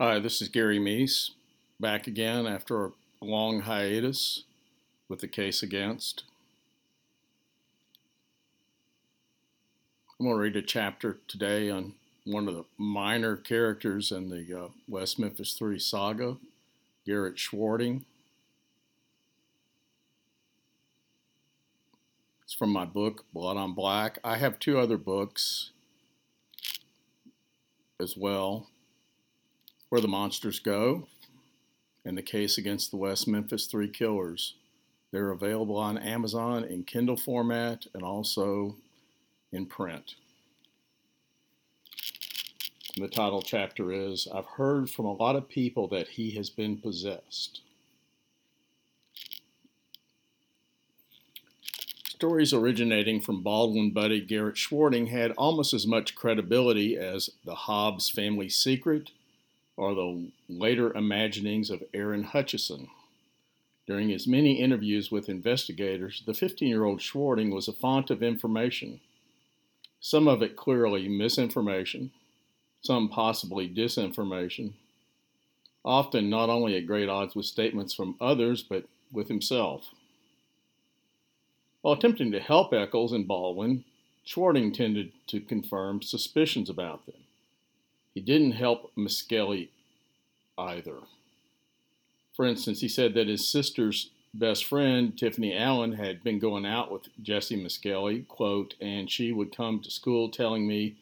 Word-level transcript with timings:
Hi, 0.00 0.20
this 0.20 0.40
is 0.40 0.48
Gary 0.48 0.78
Meece, 0.78 1.32
back 1.80 2.06
again 2.06 2.46
after 2.46 2.84
a 2.86 2.92
long 3.20 3.62
hiatus 3.62 4.44
with 5.08 5.18
the 5.18 5.26
case 5.26 5.60
against. 5.60 6.22
I'm 10.20 10.26
going 10.26 10.36
to 10.36 10.40
read 10.40 10.54
a 10.54 10.62
chapter 10.62 11.18
today 11.26 11.68
on 11.68 11.94
one 12.24 12.46
of 12.46 12.54
the 12.54 12.64
minor 12.76 13.34
characters 13.34 14.12
in 14.12 14.28
the 14.28 14.66
uh, 14.66 14.68
West 14.86 15.18
Memphis 15.18 15.54
3 15.54 15.80
saga, 15.80 16.36
Garrett 17.04 17.36
Schwarting. 17.36 18.04
It's 22.44 22.54
from 22.54 22.70
my 22.70 22.84
book, 22.84 23.24
Blood 23.34 23.56
on 23.56 23.74
Black. 23.74 24.20
I 24.22 24.36
have 24.36 24.60
two 24.60 24.78
other 24.78 24.96
books 24.96 25.70
as 28.00 28.16
well 28.16 28.68
where 29.88 30.00
the 30.00 30.08
Monsters 30.08 30.58
Go 30.60 31.06
and 32.04 32.16
the 32.16 32.22
case 32.22 32.58
against 32.58 32.90
the 32.90 32.96
West 32.96 33.26
Memphis 33.26 33.66
Three 33.66 33.88
Killers. 33.88 34.54
They're 35.10 35.30
available 35.30 35.76
on 35.76 35.96
Amazon 35.96 36.64
in 36.64 36.84
Kindle 36.84 37.16
format 37.16 37.86
and 37.94 38.02
also 38.02 38.76
in 39.52 39.66
print. 39.66 40.14
And 42.96 43.04
the 43.04 43.08
title 43.08 43.42
chapter 43.42 43.92
is 43.92 44.28
I've 44.32 44.44
heard 44.44 44.90
from 44.90 45.06
a 45.06 45.12
lot 45.12 45.36
of 45.36 45.48
people 45.48 45.88
that 45.88 46.08
he 46.08 46.32
has 46.32 46.50
been 46.50 46.76
possessed. 46.76 47.60
Stories 52.08 52.52
originating 52.52 53.20
from 53.20 53.44
Baldwin 53.44 53.92
buddy 53.92 54.20
Garrett 54.20 54.56
Schwarting 54.56 55.06
had 55.06 55.30
almost 55.38 55.72
as 55.72 55.86
much 55.86 56.16
credibility 56.16 56.96
as 56.96 57.30
the 57.44 57.54
Hobbs 57.54 58.10
family 58.10 58.48
secret 58.48 59.12
are 59.78 59.94
the 59.94 60.30
later 60.48 60.92
imaginings 60.94 61.70
of 61.70 61.82
Aaron 61.94 62.24
Hutcheson. 62.24 62.88
During 63.86 64.10
his 64.10 64.26
many 64.26 64.60
interviews 64.60 65.10
with 65.10 65.28
investigators, 65.28 66.22
the 66.26 66.34
15 66.34 66.68
year 66.68 66.84
old 66.84 67.00
Schwarting 67.00 67.54
was 67.54 67.68
a 67.68 67.72
font 67.72 68.10
of 68.10 68.22
information, 68.22 69.00
some 70.00 70.28
of 70.28 70.42
it 70.42 70.56
clearly 70.56 71.08
misinformation, 71.08 72.10
some 72.82 73.08
possibly 73.08 73.68
disinformation, 73.68 74.72
often 75.84 76.28
not 76.28 76.50
only 76.50 76.76
at 76.76 76.86
great 76.86 77.08
odds 77.08 77.34
with 77.34 77.46
statements 77.46 77.94
from 77.94 78.16
others, 78.20 78.62
but 78.62 78.84
with 79.10 79.28
himself. 79.28 79.94
While 81.80 81.94
attempting 81.94 82.32
to 82.32 82.40
help 82.40 82.72
Echols 82.72 83.12
and 83.12 83.26
Baldwin, 83.26 83.84
Schwarting 84.24 84.74
tended 84.74 85.12
to 85.28 85.40
confirm 85.40 86.02
suspicions 86.02 86.68
about 86.68 87.06
them. 87.06 87.22
He 88.18 88.24
didn't 88.24 88.50
help 88.50 88.90
Misskelley 88.96 89.70
either. 90.58 90.96
For 92.34 92.44
instance, 92.46 92.80
he 92.80 92.88
said 92.88 93.14
that 93.14 93.28
his 93.28 93.46
sister's 93.46 94.10
best 94.34 94.64
friend, 94.64 95.16
Tiffany 95.16 95.56
Allen, 95.56 95.92
had 95.92 96.24
been 96.24 96.40
going 96.40 96.66
out 96.66 96.90
with 96.90 97.02
Jessie 97.22 97.54
Misskelley, 97.54 98.22
quote, 98.22 98.74
and 98.80 99.08
she 99.08 99.30
would 99.30 99.56
come 99.56 99.78
to 99.78 99.90
school 99.92 100.32
telling 100.32 100.66
me 100.66 100.96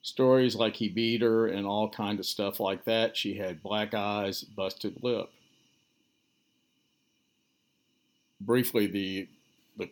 stories 0.00 0.56
like 0.56 0.76
he 0.76 0.88
beat 0.88 1.20
her 1.20 1.46
and 1.46 1.66
all 1.66 1.90
kind 1.90 2.18
of 2.18 2.24
stuff 2.24 2.58
like 2.58 2.86
that. 2.86 3.14
She 3.14 3.34
had 3.34 3.62
black 3.62 3.92
eyes, 3.92 4.42
busted 4.42 5.02
lip. 5.02 5.28
Briefly, 8.40 8.86
the 8.86 9.28
the 9.76 9.90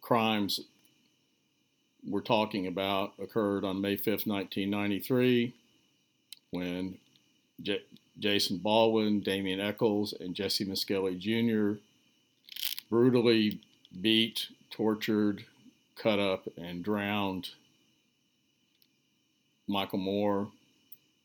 crimes 0.00 0.60
we're 2.02 2.22
talking 2.22 2.66
about 2.66 3.12
occurred 3.20 3.62
on 3.62 3.82
May 3.82 3.98
5th, 3.98 4.26
1993 4.26 5.52
when 6.50 6.98
J- 7.62 7.84
Jason 8.18 8.58
Baldwin, 8.58 9.20
Damien 9.20 9.60
Echols, 9.60 10.12
and 10.12 10.34
Jessie 10.34 10.64
Misskelley 10.64 11.16
Jr. 11.16 11.80
brutally 12.90 13.60
beat, 14.00 14.48
tortured, 14.70 15.44
cut 15.96 16.18
up, 16.18 16.48
and 16.56 16.82
drowned 16.82 17.50
Michael 19.66 19.98
Moore, 19.98 20.48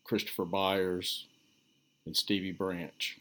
Christopher 0.03 0.45
Byers, 0.45 1.25
and 2.05 2.15
Stevie 2.15 2.51
Branch. 2.51 3.19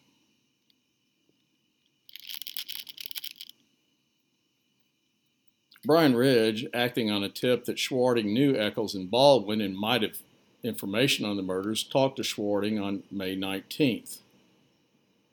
Bryn 5.84 6.14
Ridge, 6.14 6.66
acting 6.72 7.10
on 7.10 7.24
a 7.24 7.28
tip 7.28 7.64
that 7.64 7.78
Schwarting 7.78 8.32
knew 8.32 8.56
Echols 8.56 8.94
and 8.94 9.10
Baldwin 9.10 9.60
and 9.60 9.76
might 9.76 10.02
have 10.02 10.16
information 10.62 11.24
on 11.24 11.36
the 11.36 11.42
murders, 11.42 11.82
talked 11.82 12.16
to 12.16 12.22
Schwarting 12.22 12.78
on 12.78 13.02
May 13.10 13.36
19th, 13.36 14.18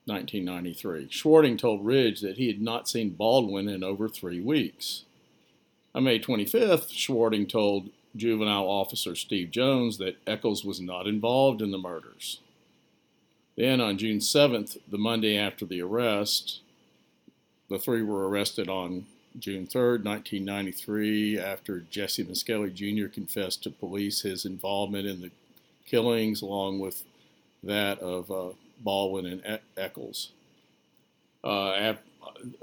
1993. 0.05 1.07
Schwarting 1.09 1.57
told 1.57 1.85
Ridge 1.85 2.21
that 2.21 2.37
he 2.37 2.47
had 2.47 2.61
not 2.61 2.89
seen 2.89 3.11
Baldwin 3.11 3.69
in 3.69 3.83
over 3.83 4.09
three 4.09 4.41
weeks. 4.41 5.03
On 5.93 6.03
May 6.03 6.19
25th, 6.19 6.91
Schwarting 6.91 7.47
told 7.47 7.89
juvenile 8.15 8.65
officer 8.65 9.15
Steve 9.15 9.51
Jones 9.51 9.97
that 9.97 10.17
Echols 10.25 10.65
was 10.65 10.81
not 10.81 11.07
involved 11.07 11.61
in 11.61 11.71
the 11.71 11.77
murders. 11.77 12.39
Then 13.55 13.81
on 13.81 13.97
June 13.97 14.19
7th, 14.19 14.77
the 14.89 14.97
Monday 14.97 15.37
after 15.37 15.65
the 15.65 15.81
arrest, 15.81 16.61
the 17.69 17.77
three 17.77 18.01
were 18.01 18.27
arrested 18.27 18.69
on 18.69 19.05
June 19.37 19.67
3, 19.67 19.99
1993, 19.99 21.39
after 21.39 21.81
Jessie 21.91 22.23
Misskelley 22.23 22.71
Jr. 22.71 23.07
confessed 23.07 23.63
to 23.63 23.69
police 23.69 24.21
his 24.21 24.45
involvement 24.45 25.07
in 25.07 25.21
the 25.21 25.31
killings, 25.85 26.41
along 26.41 26.79
with 26.79 27.03
that 27.63 27.99
of 27.99 28.31
uh, 28.31 28.49
Baldwin 28.79 29.25
and 29.25 29.59
Echols. 29.77 30.31
Uh, 31.43 31.71
at, 31.71 32.03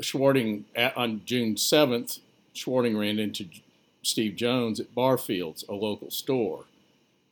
Schwarting, 0.00 0.64
at, 0.74 0.96
on 0.96 1.22
June 1.24 1.54
7th, 1.54 2.20
Schwarting 2.54 2.96
ran 2.96 3.18
into 3.18 3.46
Steve 4.02 4.36
Jones 4.36 4.80
at 4.80 4.94
Barfield's, 4.94 5.64
a 5.68 5.74
local 5.74 6.10
store. 6.10 6.64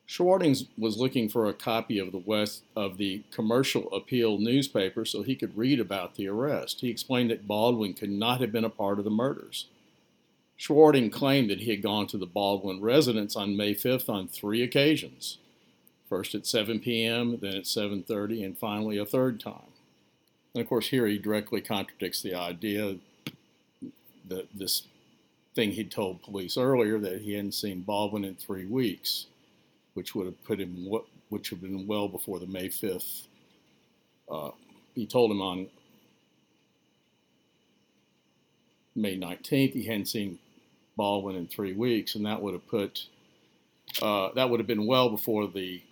Schwarting 0.07 0.55
was 0.77 0.99
looking 0.99 1.29
for 1.29 1.47
a 1.47 1.55
copy 1.55 1.99
of 1.99 2.13
the 2.13 2.19
West 2.19 2.63
of 2.77 2.99
the 2.99 3.23
Commercial 3.31 3.93
Appeal 3.93 4.39
newspaper 4.39 5.05
so 5.05 5.23
he 5.23 5.35
could 5.35 5.57
read 5.57 5.81
about 5.81 6.17
the 6.17 6.29
arrest. 6.29 6.81
He 6.81 6.91
explained 6.91 7.31
that 7.31 7.49
Baldwin 7.49 7.95
could 7.95 8.11
not 8.11 8.41
have 8.41 8.53
been 8.53 8.65
a 8.65 8.71
part 8.71 8.99
of 8.99 9.05
the 9.05 9.11
murders. 9.11 9.67
Schwarting 10.57 11.11
claimed 11.11 11.51
that 11.51 11.61
he 11.61 11.71
had 11.71 11.83
gone 11.83 12.07
to 12.09 12.19
the 12.19 12.27
Baldwin 12.27 12.81
residence 12.81 13.35
on 13.35 13.57
May 13.57 13.75
5th 13.75 14.09
on 14.09 14.29
three 14.29 14.63
occasions. 14.63 15.39
First 16.09 16.35
at 16.35 16.47
7 16.47 16.81
p.m., 16.81 17.39
then 17.41 17.57
at 17.57 17.65
7:30, 17.65 18.45
and 18.45 18.59
finally 18.59 18.99
a 18.99 19.07
third 19.07 19.41
time. 19.41 19.73
And 20.55 20.61
of 20.61 20.69
course, 20.69 20.89
here 20.89 21.07
he 21.07 21.19
directly 21.19 21.61
contradicts 21.61 22.23
the 22.23 22.35
idea 22.35 22.99
that 24.29 24.49
this 24.55 24.83
thing 25.55 25.73
he'd 25.73 25.91
told 25.91 26.23
police 26.23 26.57
earlier 26.57 26.99
that 26.99 27.23
he 27.23 27.33
hadn't 27.33 27.53
seen 27.53 27.81
Baldwin 27.81 28.25
in 28.25 28.35
three 28.35 28.67
weeks 28.67 29.27
which 29.95 30.15
would 30.15 30.27
have 30.27 30.45
put 30.45 30.61
him 30.61 30.89
which 31.29 31.51
would 31.51 31.61
have 31.61 31.63
been 31.63 31.87
well 31.87 32.09
before 32.09 32.39
the 32.39 32.47
May 32.47 32.69
5th. 32.69 33.27
Uh, 34.31 34.51
he 34.95 35.07
told 35.07 35.31
him 35.31 35.41
on 35.41 35.69
May 38.95 39.19
19th 39.19 39.73
he 39.73 39.87
hadn't 39.87 40.07
seen 40.07 40.39
Baldwin 40.97 41.37
in 41.37 41.49
three 41.49 41.73
weeks, 41.73 42.15
and 42.15 42.27
that 42.27 42.41
would 42.41 42.55
have 42.55 42.67
put 42.69 43.07
uh, 44.03 44.31
that 44.35 44.51
would 44.51 44.61
have 44.61 44.67
been 44.67 44.87
well 44.87 45.09
before 45.09 45.47
the 45.47 45.83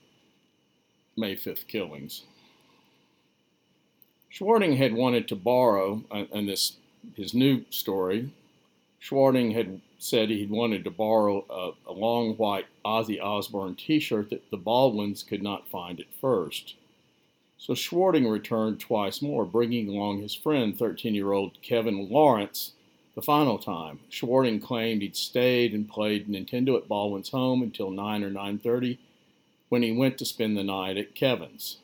May 1.16 1.36
5th 1.36 1.66
killings. 1.66 2.22
Schwarting 4.30 4.76
had 4.76 4.94
wanted 4.94 5.28
to 5.28 5.36
borrow, 5.36 6.04
and 6.10 6.48
this 6.48 6.76
his 7.16 7.34
new 7.34 7.64
story. 7.70 8.30
Schwarting 8.98 9.50
had 9.50 9.80
said 10.02 10.30
he'd 10.30 10.50
wanted 10.50 10.84
to 10.84 10.90
borrow 10.90 11.44
a, 11.48 11.90
a 11.90 11.92
long 11.92 12.34
white 12.34 12.66
Ozzy 12.84 13.22
Osbourne 13.22 13.76
t 13.76 14.00
shirt 14.00 14.30
that 14.30 14.50
the 14.50 14.56
Baldwins 14.56 15.22
could 15.22 15.42
not 15.42 15.68
find 15.68 16.00
at 16.00 16.12
first. 16.20 16.74
So 17.56 17.74
Schwarting 17.74 18.28
returned 18.28 18.80
twice 18.80 19.22
more, 19.22 19.44
bringing 19.44 19.88
along 19.88 20.20
his 20.20 20.34
friend, 20.34 20.76
13 20.76 21.14
year 21.14 21.30
old 21.30 21.62
Kevin 21.62 22.10
Lawrence, 22.10 22.72
the 23.14 23.22
final 23.22 23.58
time. 23.58 24.00
Schwarting 24.08 24.58
claimed 24.58 25.02
he'd 25.02 25.16
stayed 25.16 25.72
and 25.72 25.88
played 25.88 26.28
Nintendo 26.28 26.76
at 26.76 26.88
Baldwin's 26.88 27.30
home 27.30 27.62
until 27.62 27.90
9 27.90 28.24
or 28.24 28.30
9.30 28.30 28.98
when 29.68 29.82
he 29.82 29.92
went 29.92 30.18
to 30.18 30.24
spend 30.24 30.56
the 30.56 30.64
night 30.64 30.96
at 30.96 31.14
Kevin's. 31.14 31.78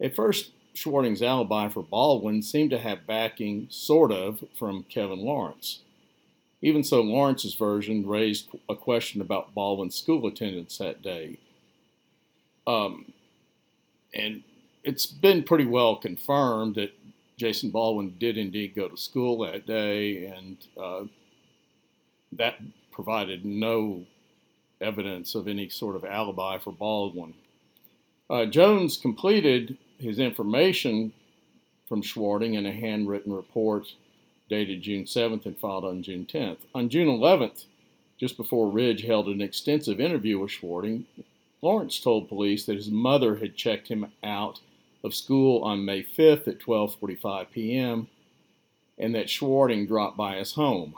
At 0.00 0.16
first, 0.16 0.52
Schwarting's 0.72 1.22
alibi 1.22 1.68
for 1.68 1.82
Baldwin 1.82 2.42
seemed 2.42 2.70
to 2.70 2.78
have 2.78 3.06
backing, 3.06 3.66
sort 3.68 4.12
of, 4.12 4.44
from 4.58 4.84
Kevin 4.84 5.20
Lawrence. 5.20 5.80
Even 6.62 6.84
so, 6.84 7.00
Lawrence's 7.00 7.54
version 7.54 8.06
raised 8.06 8.48
a 8.68 8.76
question 8.76 9.20
about 9.20 9.54
Baldwin's 9.54 9.94
school 9.94 10.26
attendance 10.26 10.76
that 10.78 11.02
day. 11.02 11.38
Um, 12.66 13.12
and 14.12 14.42
it's 14.84 15.06
been 15.06 15.42
pretty 15.42 15.64
well 15.64 15.96
confirmed 15.96 16.74
that 16.74 16.92
Jason 17.38 17.70
Baldwin 17.70 18.14
did 18.18 18.36
indeed 18.36 18.74
go 18.74 18.88
to 18.88 18.96
school 18.96 19.38
that 19.38 19.66
day, 19.66 20.26
and 20.26 20.58
uh, 20.78 21.04
that 22.32 22.56
provided 22.92 23.46
no 23.46 24.04
evidence 24.80 25.34
of 25.34 25.48
any 25.48 25.68
sort 25.68 25.96
of 25.96 26.04
alibi 26.04 26.58
for 26.58 26.72
Baldwin. 26.72 27.34
Uh, 28.28 28.44
Jones 28.44 28.98
completed 28.98 29.78
his 29.98 30.18
information 30.18 31.12
from 31.88 32.02
Schwarting 32.02 32.54
in 32.54 32.66
a 32.66 32.72
handwritten 32.72 33.32
report 33.32 33.94
dated 34.50 34.82
June 34.82 35.04
7th 35.04 35.46
and 35.46 35.56
filed 35.56 35.84
on 35.84 36.02
June 36.02 36.26
10th. 36.30 36.58
On 36.74 36.88
June 36.90 37.06
11th, 37.06 37.64
just 38.18 38.36
before 38.36 38.68
Ridge 38.68 39.04
held 39.04 39.28
an 39.28 39.40
extensive 39.40 40.00
interview 40.00 40.38
with 40.38 40.50
Schwarting, 40.50 41.06
Lawrence 41.62 42.00
told 42.00 42.28
police 42.28 42.66
that 42.66 42.76
his 42.76 42.90
mother 42.90 43.36
had 43.36 43.56
checked 43.56 43.88
him 43.88 44.12
out 44.22 44.60
of 45.02 45.14
school 45.14 45.62
on 45.62 45.84
May 45.84 46.02
5th 46.02 46.48
at 46.48 46.58
12:45 46.58 47.50
p.m. 47.50 48.08
and 48.98 49.14
that 49.14 49.30
Schwarting 49.30 49.86
dropped 49.86 50.16
by 50.16 50.36
his 50.36 50.52
home. 50.52 50.94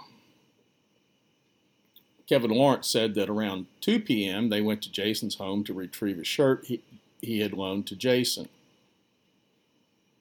Kevin 2.28 2.50
Lawrence 2.50 2.88
said 2.88 3.14
that 3.14 3.28
around 3.28 3.66
2 3.82 4.00
p.m. 4.00 4.48
they 4.48 4.60
went 4.60 4.82
to 4.82 4.90
Jason's 4.90 5.34
home 5.34 5.62
to 5.64 5.74
retrieve 5.74 6.18
a 6.18 6.24
shirt 6.24 6.64
he, 6.66 6.82
he 7.20 7.40
had 7.40 7.52
loaned 7.52 7.86
to 7.88 7.96
Jason, 7.96 8.48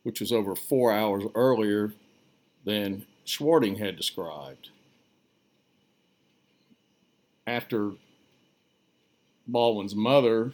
which 0.03 0.19
was 0.19 0.31
over 0.31 0.55
four 0.55 0.91
hours 0.91 1.23
earlier 1.33 1.93
than 2.65 3.05
Schwarting 3.31 3.77
had 3.77 3.95
described. 3.95 4.71
After 7.47 7.93
Baldwin's 9.47 9.95
mother 9.95 10.51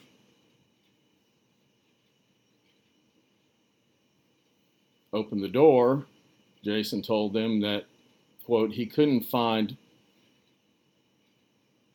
opened 5.11 5.41
the 5.41 5.47
door, 5.47 6.05
Jason 6.63 7.01
told 7.01 7.33
them 7.33 7.61
that, 7.61 7.85
quote, 8.45 8.73
he 8.73 8.85
couldn't 8.85 9.21
find 9.21 9.75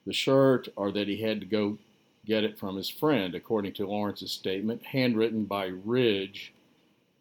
the 0.04 0.12
shirt 0.12 0.66
or 0.74 0.90
that 0.90 1.06
he 1.06 1.18
had 1.18 1.38
to 1.38 1.46
go 1.46 1.78
get 2.26 2.42
it 2.42 2.58
from 2.58 2.76
his 2.76 2.90
friend, 2.90 3.36
according 3.36 3.74
to 3.74 3.86
Lawrence's 3.86 4.32
statement, 4.32 4.82
handwritten 4.86 5.44
by 5.44 5.66
Ridge 5.66 6.52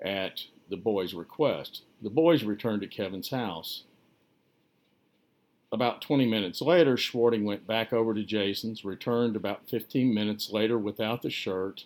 at 0.02 0.46
the 0.72 0.78
boys' 0.78 1.14
request. 1.14 1.84
The 2.02 2.10
boys 2.10 2.44
returned 2.44 2.82
to 2.82 2.88
Kevin's 2.88 3.30
house. 3.30 3.84
About 5.72 6.02
20 6.02 6.26
minutes 6.26 6.62
later, 6.62 6.98
Schwarting 6.98 7.44
went 7.44 7.68
back 7.68 7.94
over 7.94 8.14
to 8.14 8.24
Jason's, 8.24 8.84
returned 8.84 9.36
about 9.36 9.70
15 9.70 10.14
minutes 10.14 10.50
later 10.50 10.78
without 10.78 11.22
the 11.22 11.30
shirt, 11.30 11.86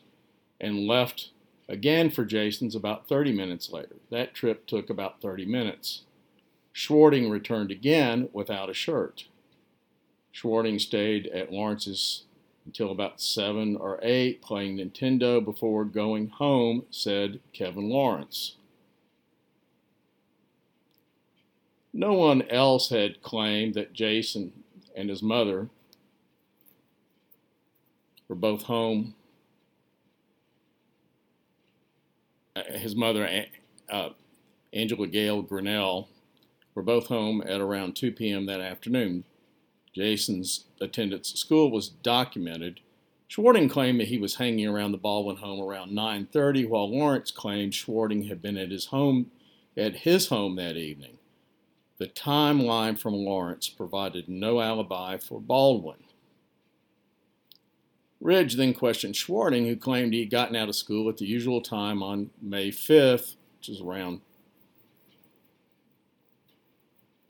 and 0.61 0.87
left 0.87 1.31
again 1.67 2.09
for 2.09 2.23
Jason's 2.23 2.75
about 2.75 3.07
30 3.07 3.33
minutes 3.33 3.69
later. 3.69 3.97
That 4.09 4.33
trip 4.33 4.65
took 4.65 4.89
about 4.89 5.21
30 5.21 5.45
minutes. 5.45 6.03
Schwarting 6.71 7.29
returned 7.29 7.71
again 7.71 8.29
without 8.33 8.69
a 8.69 8.73
shirt. 8.73 9.25
Schwarting 10.31 10.79
stayed 10.79 11.27
at 11.27 11.51
Lawrence's 11.51 12.23
until 12.65 12.91
about 12.91 13.21
7 13.21 13.75
or 13.77 13.99
8 14.01 14.41
playing 14.41 14.77
Nintendo 14.77 15.43
before 15.43 15.85
going 15.85 16.29
home, 16.29 16.85
said 16.89 17.39
Kevin 17.53 17.89
Lawrence. 17.89 18.57
No 21.97 22.11
one 22.11 22.41
else 22.49 22.89
had 22.89 23.21
claimed 23.21 23.75
that 23.75 23.93
Jason 23.93 24.51
and 24.97 25.09
his 25.09 25.23
mother 25.23 25.69
were 28.27 28.35
both 28.35 28.63
home. 28.63 29.15
Uh, 32.53 32.63
his 32.73 32.97
mother, 32.97 33.45
uh, 33.89 34.09
Angela 34.73 35.07
Gail 35.07 35.41
Grinnell, 35.41 36.09
were 36.73 36.83
both 36.83 37.07
home 37.07 37.41
at 37.47 37.61
around 37.61 37.95
2 37.95 38.11
p.m. 38.11 38.45
that 38.45 38.59
afternoon. 38.59 39.23
Jason's 39.93 40.65
attendance 40.81 41.31
at 41.31 41.37
school 41.37 41.71
was 41.71 41.87
documented. 41.87 42.81
Schwarting 43.29 43.69
claimed 43.69 44.01
that 44.01 44.09
he 44.09 44.17
was 44.17 44.35
hanging 44.35 44.67
around 44.67 44.91
the 44.91 44.97
Baldwin 44.97 45.37
home 45.37 45.61
around 45.61 45.93
9:30, 45.93 46.67
while 46.67 46.91
Lawrence 46.91 47.31
claimed 47.31 47.73
Schwarting 47.73 48.27
had 48.27 48.41
been 48.41 48.57
at 48.57 48.71
his 48.71 48.87
home 48.87 49.31
at 49.77 49.99
his 49.99 50.27
home 50.27 50.57
that 50.57 50.75
evening. 50.75 51.19
The 51.97 52.07
timeline 52.07 52.99
from 52.99 53.13
Lawrence 53.13 53.69
provided 53.69 54.27
no 54.27 54.59
alibi 54.59 55.17
for 55.17 55.39
Baldwin. 55.39 56.03
Ridge 58.19 58.55
then 58.55 58.73
questioned 58.73 59.15
Schwarting, 59.15 59.65
who 59.65 59.75
claimed 59.75 60.13
he 60.13 60.21
had 60.21 60.29
gotten 60.29 60.55
out 60.55 60.69
of 60.69 60.75
school 60.75 61.07
at 61.09 61.17
the 61.17 61.25
usual 61.25 61.61
time 61.61 62.01
on 62.01 62.31
May 62.41 62.69
5th, 62.69 63.35
which 63.57 63.69
is 63.69 63.81
around 63.81 64.21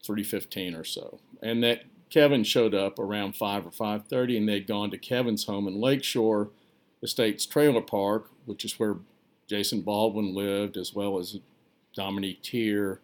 3:15 0.04 0.76
or 0.76 0.84
so, 0.84 1.20
and 1.42 1.64
that 1.64 1.84
Kevin 2.10 2.44
showed 2.44 2.74
up 2.74 2.98
around 2.98 3.36
5 3.36 3.66
or 3.68 3.72
5:30 3.72 4.38
and 4.38 4.48
they'd 4.48 4.68
gone 4.68 4.92
to 4.92 4.98
Kevin's 4.98 5.46
home 5.46 5.68
in 5.68 5.82
Lakeshore 5.82 6.52
Estates 7.04 7.46
Trailer 7.46 7.82
Park, 7.82 8.32
which 8.46 8.64
is 8.64 8.80
where 8.80 8.98
Jason 9.48 9.82
Baldwin 9.82 10.34
lived, 10.34 10.78
as 10.78 10.94
well 10.94 11.20
as 11.20 11.40
Dominique 11.94 12.42
Teer, 12.42 13.02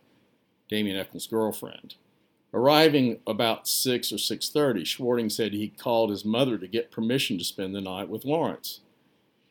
Damien 0.71 0.97
Echols' 0.97 1.27
girlfriend. 1.27 1.95
Arriving 2.53 3.19
about 3.27 3.67
6 3.67 4.11
or 4.11 4.17
6:30, 4.17 4.83
Schwarting 4.83 5.29
said 5.29 5.53
he 5.53 5.67
called 5.67 6.09
his 6.09 6.25
mother 6.25 6.57
to 6.57 6.67
get 6.67 6.89
permission 6.89 7.37
to 7.37 7.43
spend 7.43 7.75
the 7.75 7.81
night 7.81 8.09
with 8.09 8.25
Lawrence. 8.25 8.79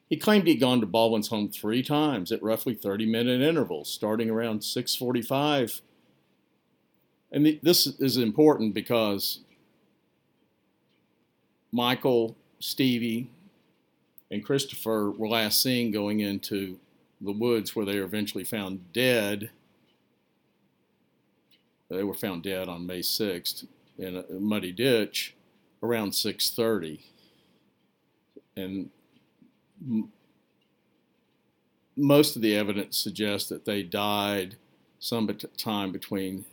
He 0.09 0.17
claimed 0.17 0.49
he'd 0.49 0.57
gone 0.57 0.81
to 0.81 0.87
Baldwin's 0.87 1.29
home 1.29 1.49
three 1.49 1.85
times 1.85 2.33
at 2.33 2.43
roughly 2.43 2.75
30-minute 2.75 3.41
intervals, 3.41 3.89
starting 3.89 4.29
around 4.29 4.61
6:45 4.61 5.83
and 7.33 7.47
the, 7.47 7.61
this 7.63 7.87
is 7.87 8.17
important 8.17 8.75
because 8.75 9.41
Michael, 11.73 12.37
Stevie, 12.59 13.31
and 14.31 14.45
Christopher 14.45 15.11
were 15.11 15.29
last 15.29 15.63
seen 15.63 15.93
going 15.93 16.21
into 16.21 16.79
the 17.21 17.33
woods 17.33 17.77
where 17.77 17.87
they 17.87 17.99
were 17.99 18.05
eventually 18.05 18.45
found 18.45 18.93
dead. 18.93 19.51
They 21.91 22.05
were 22.05 22.15
found 22.15 22.43
dead 22.45 22.69
on 22.69 22.87
May 22.87 23.01
6th 23.01 23.67
in 23.99 24.17
a 24.17 24.25
muddy 24.33 24.73
ditch 24.73 25.35
around 25.83 26.13
6:30, 26.13 27.01
and 28.57 28.91
m- 29.83 30.13
most 31.97 32.37
of 32.37 32.43
the 32.43 32.57
evidence 32.57 32.97
suggests 32.97 33.49
that 33.49 33.65
they 33.65 33.83
died 33.83 34.57
some 34.99 35.27
time 35.57 35.91
between 35.93 36.45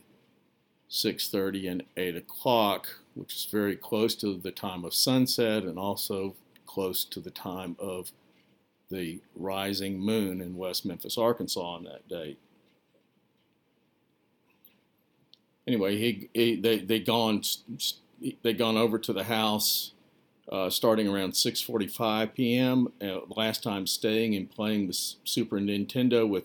6.30 0.90 1.70
and 1.70 1.84
8 1.96 2.16
o'clock, 2.16 3.00
which 3.14 3.34
is 3.34 3.44
very 3.44 3.76
close 3.76 4.14
to 4.16 4.36
the 4.36 4.50
time 4.50 4.84
of 4.84 4.94
sunset 4.94 5.64
and 5.64 5.78
also 5.78 6.34
close 6.66 7.04
to 7.04 7.20
the 7.20 7.30
time 7.30 7.76
of 7.78 8.10
the 8.90 9.20
rising 9.36 10.00
moon 10.00 10.40
in 10.40 10.56
West 10.56 10.86
Memphis, 10.86 11.18
Arkansas 11.18 11.60
on 11.60 11.84
that 11.84 12.08
date. 12.08 12.38
Anyway, 15.68 15.98
he, 15.98 16.30
he 16.32 16.56
they 16.56 16.78
they 16.78 16.98
gone 16.98 17.42
they 18.42 18.54
gone 18.54 18.78
over 18.78 18.98
to 18.98 19.12
the 19.12 19.24
house 19.24 19.92
uh, 20.50 20.70
starting 20.70 21.06
around 21.06 21.32
6:45 21.32 22.32
p.m. 22.32 22.88
Uh, 23.02 23.20
last 23.36 23.62
time 23.62 23.86
staying 23.86 24.34
and 24.34 24.50
playing 24.50 24.86
the 24.86 24.94
Super 25.24 25.58
Nintendo 25.58 26.26
with 26.26 26.44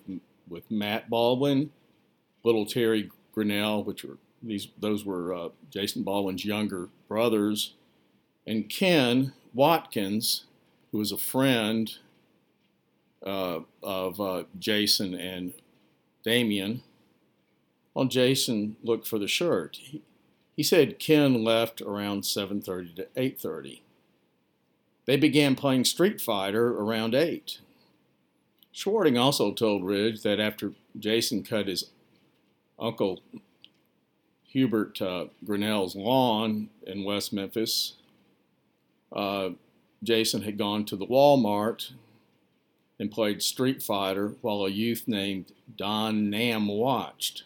with 0.50 0.70
Matt 0.70 1.10
Baldwin, 1.10 1.72
little 2.44 2.66
Terry 2.66 3.10
Grinnell, 3.34 3.86
which 3.86 4.04
were 4.04 4.18
these 4.42 4.68
those 4.78 5.06
were 5.06 5.34
uh, 5.34 5.50
Jason 5.72 6.04
Baldwin's 6.04 6.44
younger 6.44 6.90
brothers, 7.08 7.76
and 8.46 8.68
Ken 8.68 9.32
Watkins, 9.54 10.48
who 10.92 10.98
was 10.98 11.14
a 11.14 11.18
friend 11.18 11.90
uh, 13.26 13.60
of 13.82 14.20
uh, 14.20 14.44
Jason 14.60 15.14
and 15.14 15.54
Damien. 16.26 16.82
While 17.94 18.06
Jason 18.06 18.76
looked 18.84 19.08
for 19.08 19.20
the 19.20 19.28
shirt, 19.28 19.78
he, 19.80 20.02
he 20.56 20.64
said 20.64 21.00
Ken 21.00 21.44
left 21.44 21.82
around 21.82 22.24
7:30 22.24 22.96
to 22.96 23.08
8:30. 23.16 23.82
They 25.06 25.18
began 25.18 25.56
playing 25.56 25.86
Street 25.86 26.22
Fighter 26.22 26.70
around 26.70 27.14
8. 27.14 27.60
Schwarting 28.72 29.18
also 29.18 29.52
told 29.54 29.84
Ridge 29.84 30.22
that 30.24 30.40
after 30.40 30.74
Jason 30.98 31.44
cut 31.44 31.68
his 31.68 31.90
uncle 32.80 33.22
Hubert 34.54 35.02
uh, 35.02 35.26
Grinnell's 35.44 35.96
lawn 35.96 36.70
in 36.86 37.04
West 37.04 37.34
Memphis. 37.34 37.94
Uh, 39.12 39.50
Jason 40.04 40.44
had 40.44 40.58
gone 40.58 40.86
to 40.86 40.96
the 40.96 41.08
Walmart 41.08 41.92
and 43.00 43.12
played 43.12 43.42
Street 43.42 43.82
Fighter 43.82 44.36
while 44.42 44.64
a 44.66 44.70
youth 44.70 45.08
named 45.08 45.52
Don 45.76 46.30
Nam 46.30 46.68
watched. 46.68 47.44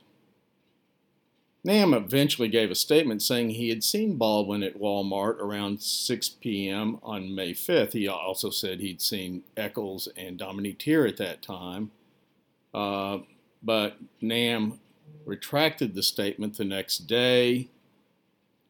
Nam 1.64 1.94
eventually 1.94 2.48
gave 2.48 2.72
a 2.72 2.76
statement 2.76 3.22
saying 3.22 3.50
he 3.50 3.70
had 3.70 3.84
seen 3.84 4.16
Baldwin 4.18 4.64
at 4.64 4.80
Walmart 4.80 5.40
around 5.40 5.82
6 5.82 6.30
p.m. 6.30 7.00
on 7.04 7.36
May 7.36 7.54
5th. 7.54 7.94
He 7.94 8.08
also 8.08 8.50
said 8.50 8.80
he'd 8.80 9.02
seen 9.02 9.44
Echols 9.58 10.08
and 10.16 10.38
Dominique 10.38 10.80
Teer 10.80 11.06
at 11.06 11.18
that 11.18 11.42
time. 11.42 11.92
Uh, 12.74 13.20
but 13.62 13.98
Nam 14.22 14.80
retracted 15.26 15.94
the 15.94 16.04
statement 16.04 16.58
the 16.58 16.64
next 16.64 17.00
day. 17.00 17.68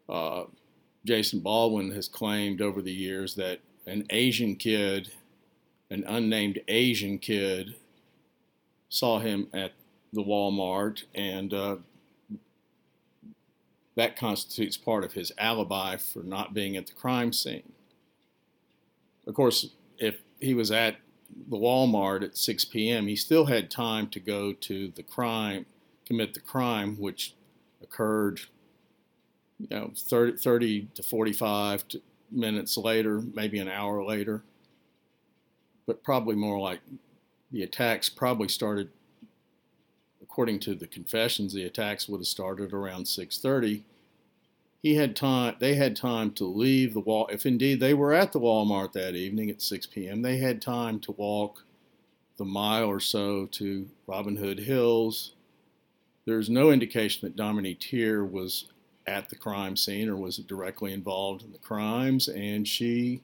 Uh, 0.10 0.46
Jason 1.06 1.40
Baldwin 1.42 1.92
has 1.92 2.08
claimed 2.08 2.62
over 2.62 2.82
the 2.82 2.92
years 2.92 3.36
that 3.36 3.60
an 3.86 4.06
Asian 4.10 4.56
kid 4.56 5.12
an 5.90 6.04
unnamed 6.08 6.60
Asian 6.68 7.18
kid 7.18 7.76
saw 8.90 9.20
him 9.20 9.48
at 9.54 9.74
the 10.14 10.24
Walmart, 10.24 11.04
and 11.16 11.54
uh, 11.54 11.78
that 13.98 14.16
constitutes 14.16 14.78
part 14.78 15.04
of 15.04 15.14
his 15.14 15.32
alibi 15.40 15.98
for 15.98 16.22
not 16.22 16.54
being 16.54 16.78
at 16.78 16.86
the 16.86 16.94
crime 16.94 17.34
scene. 17.34 17.74
Of 19.26 19.34
course, 19.34 19.72
if 19.98 20.22
he 20.40 20.54
was 20.54 20.70
at 20.70 20.98
the 21.50 21.58
Walmart 21.58 22.24
at 22.24 22.38
6 22.38 22.66
p.m., 22.66 23.08
he 23.08 23.16
still 23.16 23.48
had 23.48 23.72
time 23.72 24.08
to 24.10 24.20
go 24.20 24.54
to 24.54 24.90
the 24.90 25.02
crime, 25.02 25.66
commit 26.06 26.36
the 26.36 26.40
crime, 26.40 26.96
which 26.98 27.34
occurred, 27.82 28.42
you 29.60 29.68
know, 29.72 29.92
30, 29.96 30.38
30 30.38 30.90
to 30.94 31.02
45 31.02 31.84
minutes 32.32 32.78
later, 32.78 33.24
maybe 33.34 33.58
an 33.58 33.68
hour 33.68 34.04
later. 34.06 34.44
But 35.88 36.04
probably 36.04 36.36
more 36.36 36.60
like 36.60 36.82
the 37.52 37.64
attacks 37.64 38.10
probably 38.10 38.48
started, 38.48 38.90
according 40.38 40.60
to 40.60 40.76
the 40.76 40.86
confessions, 40.86 41.52
the 41.52 41.64
attacks 41.64 42.08
would 42.08 42.20
have 42.20 42.28
started 42.28 42.72
around 42.72 43.06
6:30 43.06 43.82
he 44.84 44.94
had 44.94 45.16
time 45.16 45.56
they 45.58 45.74
had 45.74 45.96
time 45.96 46.30
to 46.30 46.46
leave 46.46 46.94
the 46.94 47.00
wall 47.00 47.28
if 47.32 47.44
indeed 47.44 47.80
they 47.80 47.96
were 47.96 48.14
at 48.14 48.32
the 48.32 48.40
walmart 48.40 48.92
that 48.92 49.16
evening 49.16 49.50
at 49.50 49.64
6 49.64 49.88
p.m 49.88 50.22
they 50.22 50.38
had 50.38 50.62
time 50.62 51.00
to 51.00 51.12
walk 51.14 51.64
the 52.38 52.46
mile 52.46 52.86
or 52.86 53.00
so 53.00 53.48
to 53.48 53.90
robin 54.06 54.36
hood 54.36 54.60
hills. 54.60 55.34
There's 56.26 56.52
no 56.52 56.70
indication 56.70 57.28
that 57.28 57.36
dominique 57.36 57.80
Teer 57.80 58.24
was 58.24 58.66
at 59.08 59.30
the 59.30 59.36
crime 59.36 59.76
scene 59.76 60.08
or 60.08 60.18
was 60.18 60.38
directly 60.38 60.94
involved 60.94 61.42
in 61.42 61.52
the 61.52 61.58
crimes 61.58 62.28
and 62.28 62.68
she 62.68 63.24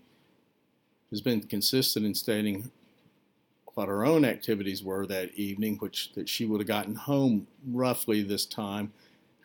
has 1.11 1.21
been 1.21 1.41
consistent 1.41 2.07
in 2.07 2.15
stating 2.15 2.71
what 3.73 3.87
her 3.87 4.05
own 4.05 4.23
activities 4.25 4.83
were 4.83 5.05
that 5.07 5.33
evening 5.35 5.77
which 5.77 6.13
that 6.13 6.29
she 6.29 6.45
would 6.45 6.61
have 6.61 6.67
gotten 6.67 6.95
home 6.95 7.47
roughly 7.65 8.21
this 8.21 8.45
time 8.45 8.91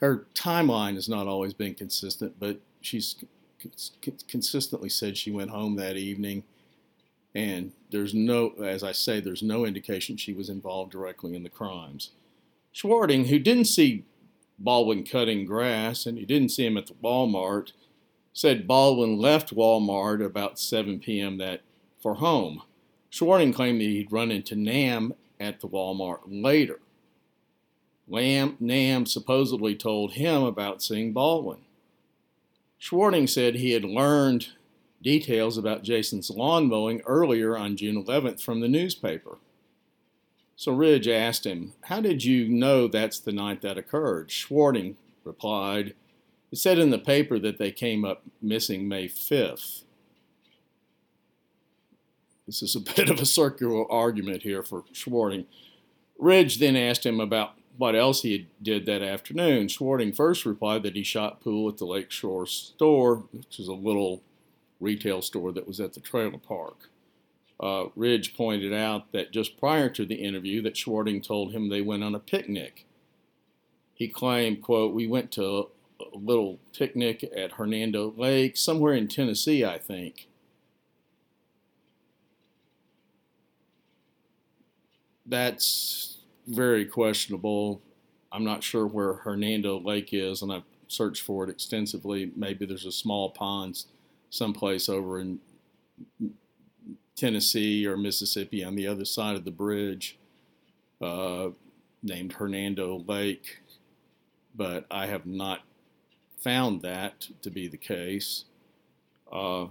her 0.00 0.26
timeline 0.34 0.94
has 0.94 1.08
not 1.08 1.26
always 1.26 1.54
been 1.54 1.74
consistent, 1.74 2.38
but 2.38 2.60
she's 2.80 3.16
consistently 4.28 4.88
said 4.88 5.16
she 5.16 5.30
went 5.30 5.50
home 5.50 5.76
that 5.76 5.96
evening. 5.96 6.44
And 7.34 7.72
there's 7.90 8.14
no, 8.14 8.52
as 8.62 8.84
I 8.84 8.92
say, 8.92 9.20
there's 9.20 9.42
no 9.42 9.64
indication 9.64 10.16
she 10.16 10.32
was 10.32 10.48
involved 10.48 10.92
directly 10.92 11.34
in 11.34 11.42
the 11.42 11.48
crimes. 11.48 12.10
Schwarting, 12.72 13.26
who 13.26 13.38
didn't 13.38 13.64
see 13.64 14.04
Baldwin 14.58 15.04
cutting 15.04 15.44
grass 15.44 16.06
and 16.06 16.16
he 16.16 16.24
didn't 16.24 16.50
see 16.50 16.66
him 16.66 16.76
at 16.76 16.86
the 16.86 16.94
Walmart, 16.94 17.72
said 18.32 18.68
Baldwin 18.68 19.18
left 19.18 19.54
Walmart 19.54 20.24
about 20.24 20.60
7 20.60 21.00
p.m. 21.00 21.38
that 21.38 21.62
for 22.00 22.14
home. 22.14 22.62
Schwarting 23.10 23.52
claimed 23.52 23.80
that 23.80 23.84
he'd 23.84 24.12
run 24.12 24.30
into 24.30 24.54
Nam 24.54 25.14
at 25.40 25.60
the 25.60 25.68
Walmart 25.68 26.20
later. 26.26 26.80
Lamb, 28.06 28.56
Nam 28.58 29.06
supposedly 29.06 29.74
told 29.74 30.12
him 30.12 30.42
about 30.42 30.82
seeing 30.82 31.12
Baldwin. 31.12 31.60
Schwarting 32.78 33.26
said 33.26 33.56
he 33.56 33.72
had 33.72 33.84
learned 33.84 34.48
details 35.02 35.58
about 35.58 35.82
Jason's 35.82 36.30
lawn 36.30 36.68
mowing 36.68 37.00
earlier 37.06 37.56
on 37.56 37.76
June 37.76 38.02
11th 38.02 38.42
from 38.42 38.60
the 38.60 38.68
newspaper. 38.68 39.38
So 40.56 40.72
Ridge 40.72 41.06
asked 41.06 41.46
him, 41.46 41.74
How 41.82 42.00
did 42.00 42.24
you 42.24 42.48
know 42.48 42.88
that's 42.88 43.20
the 43.20 43.32
night 43.32 43.62
that 43.62 43.78
occurred? 43.78 44.30
Schwarting 44.30 44.96
replied, 45.22 45.94
It 46.50 46.58
said 46.58 46.78
in 46.78 46.90
the 46.90 46.98
paper 46.98 47.38
that 47.38 47.58
they 47.58 47.70
came 47.70 48.04
up 48.04 48.22
missing 48.42 48.88
May 48.88 49.08
5th. 49.08 49.82
This 52.48 52.62
is 52.62 52.74
a 52.74 52.80
bit 52.96 53.10
of 53.10 53.20
a 53.20 53.26
circular 53.26 53.90
argument 53.92 54.42
here 54.42 54.64
for 54.64 54.84
Schwarting. 54.92 55.46
Ridge 56.18 56.58
then 56.58 56.74
asked 56.74 57.06
him 57.06 57.20
about 57.20 57.52
what 57.76 57.94
else 57.94 58.22
he 58.22 58.48
did 58.60 58.86
that 58.86 59.02
afternoon. 59.02 59.68
Schwarting 59.68 60.12
first 60.12 60.44
replied 60.44 60.82
that 60.82 60.96
he 60.96 61.04
shot 61.04 61.40
pool 61.40 61.68
at 61.68 61.76
the 61.76 61.84
Lakeshore 61.84 62.46
store, 62.46 63.24
which 63.30 63.60
is 63.60 63.68
a 63.68 63.74
little 63.74 64.22
retail 64.80 65.22
store 65.22 65.52
that 65.52 65.68
was 65.68 65.78
at 65.78 65.92
the 65.92 66.00
trailer 66.00 66.38
park. 66.38 66.88
Uh, 67.60 67.86
Ridge 67.94 68.36
pointed 68.36 68.72
out 68.72 69.12
that 69.12 69.32
just 69.32 69.58
prior 69.58 69.88
to 69.90 70.06
the 70.06 70.16
interview 70.16 70.62
that 70.62 70.76
Schwarting 70.76 71.20
told 71.20 71.52
him 71.52 71.68
they 71.68 71.82
went 71.82 72.02
on 72.02 72.14
a 72.14 72.20
picnic. 72.20 72.86
He 73.94 74.08
claimed, 74.08 74.62
quote, 74.62 74.94
we 74.94 75.06
went 75.06 75.30
to 75.32 75.68
a 76.00 76.16
little 76.16 76.60
picnic 76.76 77.28
at 77.36 77.52
Hernando 77.52 78.14
Lake, 78.16 78.56
somewhere 78.56 78.94
in 78.94 79.08
Tennessee, 79.08 79.64
I 79.64 79.78
think. 79.78 80.28
That's 85.28 86.18
very 86.46 86.86
questionable. 86.86 87.82
I'm 88.32 88.44
not 88.44 88.62
sure 88.62 88.86
where 88.86 89.14
Hernando 89.14 89.78
Lake 89.78 90.10
is, 90.12 90.42
and 90.42 90.52
I've 90.52 90.64
searched 90.86 91.22
for 91.22 91.44
it 91.44 91.50
extensively. 91.50 92.32
Maybe 92.34 92.64
there's 92.64 92.86
a 92.86 92.92
small 92.92 93.30
pond 93.30 93.84
someplace 94.30 94.88
over 94.88 95.20
in 95.20 95.38
Tennessee 97.14 97.86
or 97.86 97.96
Mississippi 97.96 98.64
on 98.64 98.74
the 98.74 98.86
other 98.86 99.04
side 99.04 99.36
of 99.36 99.44
the 99.44 99.50
bridge 99.50 100.18
uh, 101.02 101.48
named 102.02 102.34
Hernando 102.34 103.04
Lake, 103.06 103.60
but 104.54 104.86
I 104.90 105.06
have 105.06 105.26
not 105.26 105.60
found 106.38 106.82
that 106.82 107.28
to 107.42 107.50
be 107.50 107.68
the 107.68 107.76
case. 107.76 108.44
Uh, 109.30 109.66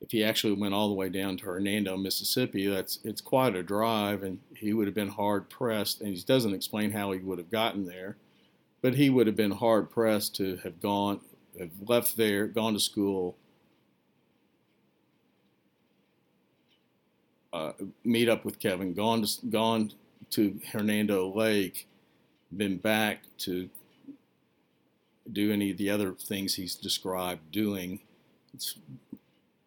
if 0.00 0.12
he 0.12 0.22
actually 0.22 0.52
went 0.54 0.74
all 0.74 0.88
the 0.88 0.94
way 0.94 1.08
down 1.08 1.36
to 1.38 1.44
Hernando, 1.44 1.96
Mississippi, 1.96 2.66
that's 2.66 3.00
it's 3.04 3.20
quite 3.20 3.56
a 3.56 3.62
drive, 3.62 4.22
and 4.22 4.38
he 4.54 4.72
would 4.72 4.86
have 4.86 4.94
been 4.94 5.08
hard 5.08 5.50
pressed. 5.50 6.00
And 6.00 6.14
he 6.14 6.22
doesn't 6.22 6.54
explain 6.54 6.92
how 6.92 7.12
he 7.12 7.18
would 7.18 7.38
have 7.38 7.50
gotten 7.50 7.84
there, 7.84 8.16
but 8.80 8.94
he 8.94 9.10
would 9.10 9.26
have 9.26 9.36
been 9.36 9.50
hard 9.50 9.90
pressed 9.90 10.36
to 10.36 10.56
have 10.58 10.80
gone, 10.80 11.20
have 11.58 11.70
left 11.86 12.16
there, 12.16 12.46
gone 12.46 12.74
to 12.74 12.80
school, 12.80 13.36
uh, 17.52 17.72
meet 18.04 18.28
up 18.28 18.44
with 18.44 18.60
Kevin, 18.60 18.94
gone 18.94 19.22
to 19.22 19.46
gone 19.46 19.92
to 20.30 20.60
Hernando 20.72 21.28
Lake, 21.34 21.88
been 22.56 22.76
back 22.76 23.22
to 23.38 23.68
do 25.32 25.52
any 25.52 25.70
of 25.70 25.76
the 25.76 25.90
other 25.90 26.12
things 26.12 26.54
he's 26.54 26.74
described 26.74 27.50
doing. 27.50 28.00
It's 28.54 28.76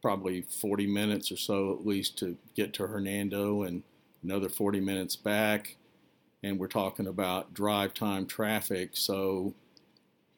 probably 0.01 0.41
40 0.41 0.87
minutes 0.87 1.31
or 1.31 1.37
so 1.37 1.73
at 1.73 1.85
least 1.85 2.17
to 2.19 2.37
get 2.55 2.73
to 2.73 2.87
Hernando 2.87 3.63
and 3.63 3.83
another 4.23 4.49
40 4.49 4.79
minutes 4.79 5.15
back. 5.15 5.75
And 6.43 6.59
we're 6.59 6.67
talking 6.67 7.07
about 7.07 7.53
drive 7.53 7.93
time 7.93 8.25
traffic, 8.25 8.91
so 8.93 9.53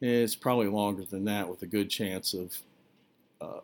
it's 0.02 0.36
probably 0.36 0.68
longer 0.68 1.06
than 1.06 1.24
that 1.26 1.48
with 1.48 1.62
a 1.62 1.66
good 1.66 1.90
chance 1.90 2.34
of 2.34 2.58
uh, 3.40 3.62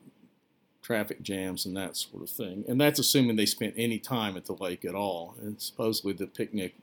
traffic 0.81 1.21
jams 1.21 1.65
and 1.65 1.75
that 1.75 1.97
sort 1.97 2.23
of 2.23 2.29
thing. 2.29 2.63
And 2.67 2.79
that's 2.79 2.97
assuming 2.97 3.35
they 3.35 3.45
spent 3.45 3.73
any 3.77 3.99
time 3.99 4.37
at 4.37 4.45
the 4.45 4.53
lake 4.53 4.85
at 4.85 4.95
all. 4.95 5.35
And 5.41 5.61
supposedly 5.61 6.13
the 6.13 6.27
picnic, 6.27 6.75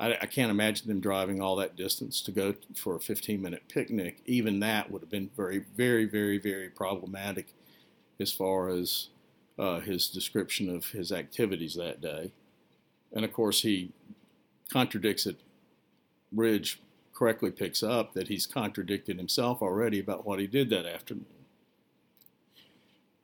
I, 0.00 0.14
I 0.14 0.26
can't 0.26 0.50
imagine 0.50 0.88
them 0.88 0.98
driving 0.98 1.42
all 1.42 1.56
that 1.56 1.76
distance 1.76 2.22
to 2.22 2.32
go 2.32 2.54
for 2.74 2.96
a 2.96 3.00
15 3.00 3.40
minute 3.40 3.64
picnic. 3.68 4.22
Even 4.24 4.60
that 4.60 4.90
would 4.90 5.02
have 5.02 5.10
been 5.10 5.30
very, 5.36 5.64
very, 5.76 6.06
very, 6.06 6.38
very 6.38 6.70
problematic 6.70 7.54
as 8.20 8.32
far 8.32 8.68
as 8.68 9.08
uh, 9.58 9.80
his 9.80 10.08
description 10.08 10.74
of 10.74 10.86
his 10.86 11.12
activities 11.12 11.74
that 11.74 12.00
day. 12.00 12.32
And 13.12 13.24
of 13.24 13.32
course, 13.32 13.62
he 13.62 13.92
contradicts 14.72 15.26
it. 15.26 15.36
Ridge 16.32 16.80
correctly 17.14 17.50
picks 17.50 17.82
up 17.82 18.14
that 18.14 18.28
he's 18.28 18.46
contradicted 18.46 19.18
himself 19.18 19.60
already 19.60 20.00
about 20.00 20.26
what 20.26 20.38
he 20.38 20.46
did 20.46 20.70
that 20.70 20.86
afternoon. 20.86 21.26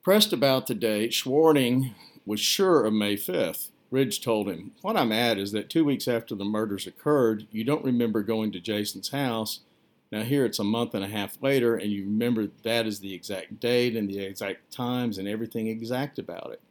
Pressed 0.03 0.31
about 0.31 0.67
the 0.67 0.75
date, 0.75 1.13
Schwarting 1.13 1.95
was 2.25 2.39
sure 2.39 2.85
of 2.85 2.93
May 2.93 3.15
5th. 3.15 3.69
Ridge 3.91 4.21
told 4.21 4.47
him, 4.47 4.71
What 4.81 4.95
I'm 4.95 5.11
at 5.11 5.39
is 5.39 5.51
that 5.51 5.69
two 5.69 5.83
weeks 5.83 6.07
after 6.07 6.35
the 6.35 6.45
murders 6.45 6.85
occurred, 6.85 7.47
you 7.51 7.63
don't 7.63 7.83
remember 7.83 8.21
going 8.21 8.51
to 8.51 8.59
Jason's 8.59 9.09
house 9.09 9.61
now 10.11 10.23
here 10.23 10.45
it's 10.45 10.59
a 10.59 10.63
month 10.63 10.93
and 10.93 11.03
a 11.03 11.07
half 11.07 11.41
later, 11.41 11.75
and 11.75 11.91
you 11.91 12.03
remember 12.03 12.47
that 12.63 12.85
is 12.85 12.99
the 12.99 13.13
exact 13.13 13.59
date 13.59 13.95
and 13.95 14.09
the 14.09 14.19
exact 14.19 14.71
times 14.71 15.17
and 15.17 15.27
everything 15.27 15.67
exact 15.67 16.19
about 16.19 16.51
it. 16.51 16.61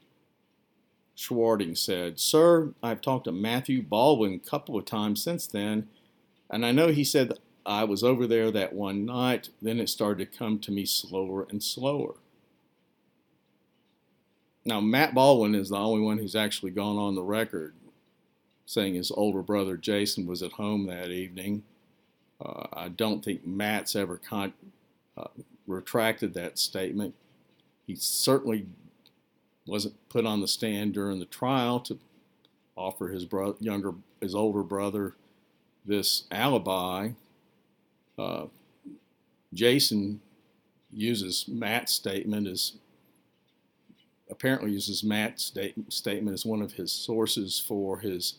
Schwarting 1.14 1.74
said, 1.74 2.20
Sir, 2.20 2.74
I've 2.82 3.00
talked 3.00 3.24
to 3.24 3.32
Matthew 3.32 3.82
Baldwin 3.82 4.34
a 4.34 4.50
couple 4.50 4.76
of 4.76 4.84
times 4.84 5.22
since 5.22 5.46
then, 5.46 5.88
and 6.50 6.64
I 6.64 6.72
know 6.72 6.88
he 6.88 7.04
said 7.04 7.32
I 7.66 7.84
was 7.84 8.02
over 8.02 8.26
there 8.26 8.50
that 8.50 8.72
one 8.72 9.04
night. 9.04 9.50
Then 9.60 9.78
it 9.78 9.88
started 9.90 10.30
to 10.30 10.38
come 10.38 10.58
to 10.60 10.72
me 10.72 10.86
slower 10.86 11.46
and 11.50 11.62
slower. 11.62 12.14
Now, 14.64 14.80
Matt 14.80 15.14
Baldwin 15.14 15.54
is 15.54 15.68
the 15.68 15.76
only 15.76 16.00
one 16.00 16.18
who's 16.18 16.36
actually 16.36 16.70
gone 16.70 16.96
on 16.96 17.14
the 17.14 17.22
record 17.22 17.74
saying 18.68 18.94
his 18.94 19.10
older 19.10 19.40
brother 19.40 19.78
Jason 19.78 20.26
was 20.26 20.42
at 20.42 20.52
home 20.52 20.86
that 20.86 21.10
evening. 21.10 21.62
Uh, 22.44 22.66
I 22.72 22.88
don't 22.88 23.24
think 23.24 23.46
Matt's 23.46 23.96
ever 23.96 24.16
con- 24.16 24.52
uh, 25.16 25.28
retracted 25.66 26.34
that 26.34 26.58
statement. 26.58 27.14
He 27.86 27.94
certainly 27.96 28.66
wasn't 29.66 29.94
put 30.08 30.24
on 30.24 30.40
the 30.40 30.48
stand 30.48 30.94
during 30.94 31.18
the 31.18 31.24
trial 31.26 31.80
to 31.80 31.98
offer 32.76 33.08
his 33.08 33.24
bro- 33.24 33.56
younger, 33.60 33.94
his 34.20 34.34
older 34.34 34.62
brother 34.62 35.14
this 35.84 36.24
alibi. 36.30 37.10
Uh, 38.18 38.46
Jason 39.52 40.20
uses 40.92 41.46
Matt's 41.48 41.92
statement 41.92 42.46
as 42.46 42.74
apparently 44.30 44.70
uses 44.72 45.02
Matt's 45.02 45.44
state, 45.44 45.74
statement 45.92 46.34
as 46.34 46.44
one 46.44 46.60
of 46.62 46.72
his 46.72 46.92
sources 46.92 47.58
for 47.58 47.98
his 47.98 48.34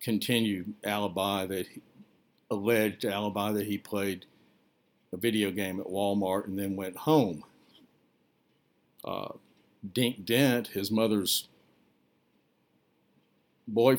continued 0.00 0.72
alibi 0.84 1.46
that 1.46 1.66
he, 1.66 1.82
alleged 2.54 3.04
alibi 3.04 3.52
that 3.52 3.66
he 3.66 3.76
played 3.76 4.26
a 5.12 5.16
video 5.16 5.50
game 5.50 5.80
at 5.80 5.86
Walmart 5.86 6.46
and 6.46 6.58
then 6.58 6.76
went 6.76 6.96
home. 6.96 7.44
Uh, 9.04 9.32
Dink 9.92 10.24
Dent, 10.24 10.68
his 10.68 10.90
mother's 10.90 11.48
boy, 13.68 13.98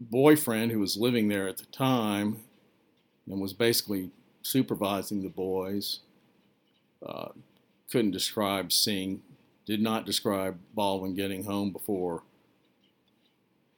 boyfriend 0.00 0.72
who 0.72 0.78
was 0.78 0.96
living 0.96 1.28
there 1.28 1.48
at 1.48 1.58
the 1.58 1.66
time 1.66 2.38
and 3.30 3.40
was 3.40 3.52
basically 3.52 4.10
supervising 4.42 5.22
the 5.22 5.28
boys, 5.28 6.00
uh, 7.06 7.28
couldn't 7.90 8.10
describe 8.10 8.72
seeing, 8.72 9.22
did 9.66 9.80
not 9.80 10.06
describe 10.06 10.58
Baldwin 10.74 11.14
getting 11.14 11.44
home 11.44 11.70
before. 11.70 12.22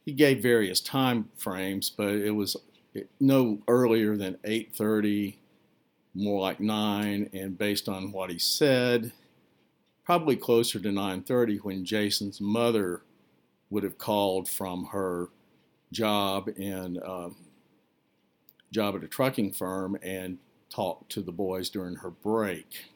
He 0.04 0.12
gave 0.12 0.42
various 0.42 0.80
time 0.80 1.30
frames, 1.36 1.90
but 1.90 2.10
it 2.10 2.30
was 2.30 2.56
no 3.20 3.60
earlier 3.68 4.16
than 4.16 4.38
8:30, 4.44 5.36
more 6.14 6.40
like 6.40 6.60
9, 6.60 7.30
and 7.32 7.58
based 7.58 7.88
on 7.88 8.12
what 8.12 8.30
he 8.30 8.38
said, 8.38 9.12
probably 10.04 10.36
closer 10.36 10.78
to 10.78 10.92
9:30 10.92 11.58
when 11.58 11.84
Jason's 11.84 12.40
mother 12.40 13.02
would 13.70 13.82
have 13.82 13.98
called 13.98 14.48
from 14.48 14.86
her 14.86 15.30
job 15.92 16.48
in 16.56 16.98
uh, 16.98 17.30
job 18.70 18.96
at 18.96 19.04
a 19.04 19.08
trucking 19.08 19.52
firm 19.52 19.96
and 20.02 20.38
talked 20.68 21.10
to 21.12 21.22
the 21.22 21.32
boys 21.32 21.70
during 21.70 21.96
her 21.96 22.10
break. 22.10 22.86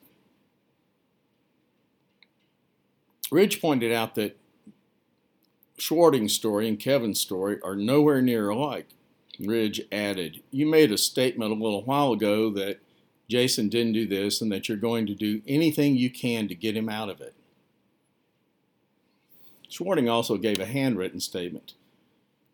Ridge 3.31 3.61
pointed 3.61 3.93
out 3.93 4.15
that 4.17 4.37
Schwarting's 5.79 6.35
story 6.35 6.69
and 6.69 6.79
Kevin's 6.79 7.21
story 7.21 7.59
are 7.63 7.77
nowhere 7.77 8.21
near 8.21 8.49
alike. 8.49 8.89
Ridge 9.41 9.81
added, 9.93 10.43
You 10.51 10.67
made 10.67 10.91
a 10.91 10.99
statement 10.99 11.53
a 11.53 11.55
little 11.55 11.85
while 11.85 12.13
ago 12.13 12.51
that 12.51 12.81
Jason 13.29 13.69
didn't 13.69 13.93
do 13.93 14.07
this 14.07 14.41
and 14.41 14.51
that 14.51 14.69
you're 14.69 14.79
going 14.79 15.07
to 15.07 15.15
do 15.15 15.43
anything 15.47 15.97
you 15.97 16.11
can 16.11 16.49
to 16.49 16.55
get 16.55 16.77
him 16.77 16.89
out 16.89 17.11
of 17.11 17.21
it. 17.21 17.35
Schwarting 19.69 20.09
also 20.09 20.39
gave 20.39 20.59
a 20.59 20.67
handwritten 20.67 21.21
statement. 21.21 21.75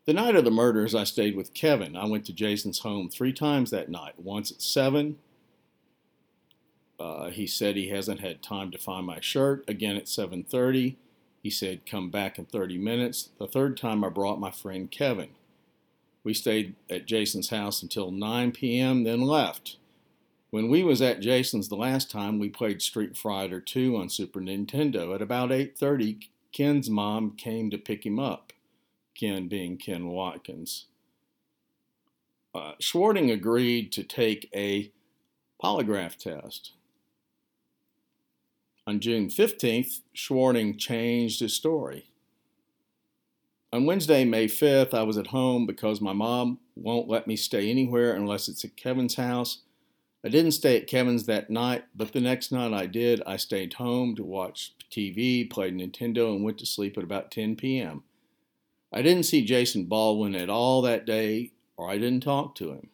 The 0.05 0.13
night 0.13 0.35
of 0.35 0.43
the 0.43 0.51
murders, 0.51 0.93
I 0.93 1.05
stayed 1.05 1.35
with 1.35 1.53
Kevin. 1.53 1.95
I 1.95 2.05
went 2.05 2.25
to 2.25 2.33
Jason's 2.33 2.79
home 2.79 3.09
three 3.09 3.33
times 3.33 3.71
that 3.71 3.89
night. 3.89 4.19
Once 4.19 4.51
at 4.51 4.61
7. 4.61 5.17
Uh, 6.99 7.29
he 7.29 7.47
said 7.47 7.75
he 7.75 7.89
hasn't 7.89 8.19
had 8.19 8.43
time 8.43 8.69
to 8.71 8.77
find 8.77 9.07
my 9.07 9.19
shirt. 9.19 9.63
Again 9.67 9.95
at 9.95 10.05
7.30. 10.05 10.95
He 11.41 11.49
said, 11.49 11.85
come 11.85 12.09
back 12.09 12.37
in 12.37 12.45
30 12.45 12.77
minutes. 12.77 13.29
The 13.39 13.47
third 13.47 13.77
time 13.77 14.03
I 14.03 14.09
brought 14.09 14.39
my 14.39 14.51
friend 14.51 14.91
Kevin. 14.91 15.29
We 16.25 16.33
stayed 16.33 16.75
at 16.89 17.05
Jason's 17.05 17.49
house 17.49 17.83
until 17.83 18.09
9 18.09 18.51
p.m., 18.51 19.03
then 19.03 19.21
left. 19.21 19.77
When 20.49 20.69
we 20.69 20.83
was 20.83 20.99
at 21.01 21.19
Jason's 21.19 21.69
the 21.69 21.75
last 21.75 22.09
time, 22.09 22.39
we 22.39 22.49
played 22.49 22.81
Street 22.81 23.15
Fighter 23.15 23.61
2 23.61 23.95
on 23.95 24.09
Super 24.09 24.41
Nintendo. 24.41 25.13
At 25.13 25.21
about 25.21 25.51
8:30, 25.51 26.27
Ken's 26.51 26.89
mom 26.89 27.35
came 27.35 27.69
to 27.69 27.77
pick 27.77 28.05
him 28.05 28.17
up. 28.17 28.53
Ken 29.13 29.47
being 29.47 29.77
Ken 29.77 30.07
Watkins. 30.07 30.87
Uh, 32.55 32.73
Schwarting 32.79 33.29
agreed 33.29 33.91
to 33.91 34.03
take 34.03 34.49
a 34.55 34.91
polygraph 35.61 36.15
test. 36.15 36.71
On 38.87 38.99
June 38.99 39.27
15th, 39.27 40.01
Schwarting 40.13 40.77
changed 40.77 41.39
his 41.41 41.53
story. 41.53 42.07
On 43.75 43.85
Wednesday, 43.85 44.23
May 44.23 44.47
5th, 44.47 44.93
I 44.93 45.03
was 45.03 45.17
at 45.17 45.27
home 45.27 45.65
because 45.65 45.99
my 45.99 46.13
mom 46.13 46.59
won't 46.77 47.09
let 47.09 47.27
me 47.27 47.35
stay 47.35 47.69
anywhere 47.69 48.15
unless 48.15 48.47
it's 48.47 48.63
at 48.63 48.77
Kevin's 48.77 49.15
house. 49.15 49.63
I 50.23 50.29
didn't 50.29 50.53
stay 50.53 50.77
at 50.77 50.87
Kevin's 50.87 51.25
that 51.25 51.49
night, 51.49 51.83
but 51.93 52.13
the 52.13 52.21
next 52.21 52.53
night 52.53 52.71
I 52.71 52.85
did. 52.85 53.21
I 53.27 53.35
stayed 53.35 53.73
home 53.73 54.15
to 54.15 54.23
watch 54.23 54.73
TV, 54.89 55.49
played 55.49 55.75
Nintendo, 55.75 56.33
and 56.33 56.41
went 56.41 56.57
to 56.59 56.65
sleep 56.65 56.97
at 56.97 57.03
about 57.03 57.31
10 57.31 57.57
p.m. 57.57 58.03
I 58.93 59.01
didn't 59.01 59.23
see 59.23 59.43
Jason 59.43 59.87
Baldwin 59.87 60.35
at 60.35 60.49
all 60.49 60.81
that 60.83 61.05
day, 61.05 61.51
or 61.75 61.89
I 61.89 61.97
didn't 61.97 62.23
talk 62.23 62.55
to 62.55 62.71
him. 62.71 62.91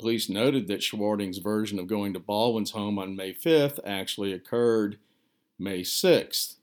Police 0.00 0.28
noted 0.28 0.66
that 0.66 0.82
Schwarting's 0.82 1.38
version 1.38 1.78
of 1.78 1.86
going 1.86 2.12
to 2.14 2.18
Baldwin's 2.18 2.72
home 2.72 2.98
on 2.98 3.14
May 3.14 3.32
5th 3.32 3.78
actually 3.86 4.32
occurred 4.32 4.98
May 5.60 5.82
6th. 5.82 6.56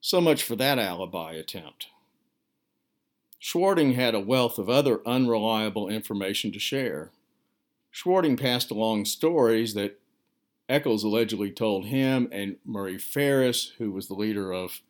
So 0.00 0.20
much 0.20 0.42
for 0.42 0.56
that 0.56 0.78
alibi 0.78 1.32
attempt. 1.32 1.88
Schwarting 3.38 3.94
had 3.94 4.14
a 4.14 4.20
wealth 4.20 4.58
of 4.58 4.68
other 4.68 5.06
unreliable 5.06 5.88
information 5.88 6.52
to 6.52 6.58
share. 6.58 7.10
Schwarting 7.90 8.36
passed 8.36 8.70
along 8.70 9.04
stories 9.04 9.74
that 9.74 9.98
Echols 10.68 11.04
allegedly 11.04 11.52
told 11.52 11.86
him 11.86 12.28
and 12.32 12.56
Murray 12.64 12.98
Ferris, 12.98 13.72
who 13.78 13.92
was 13.92 14.08
the 14.08 14.14
leader 14.14 14.52
of 14.52 14.80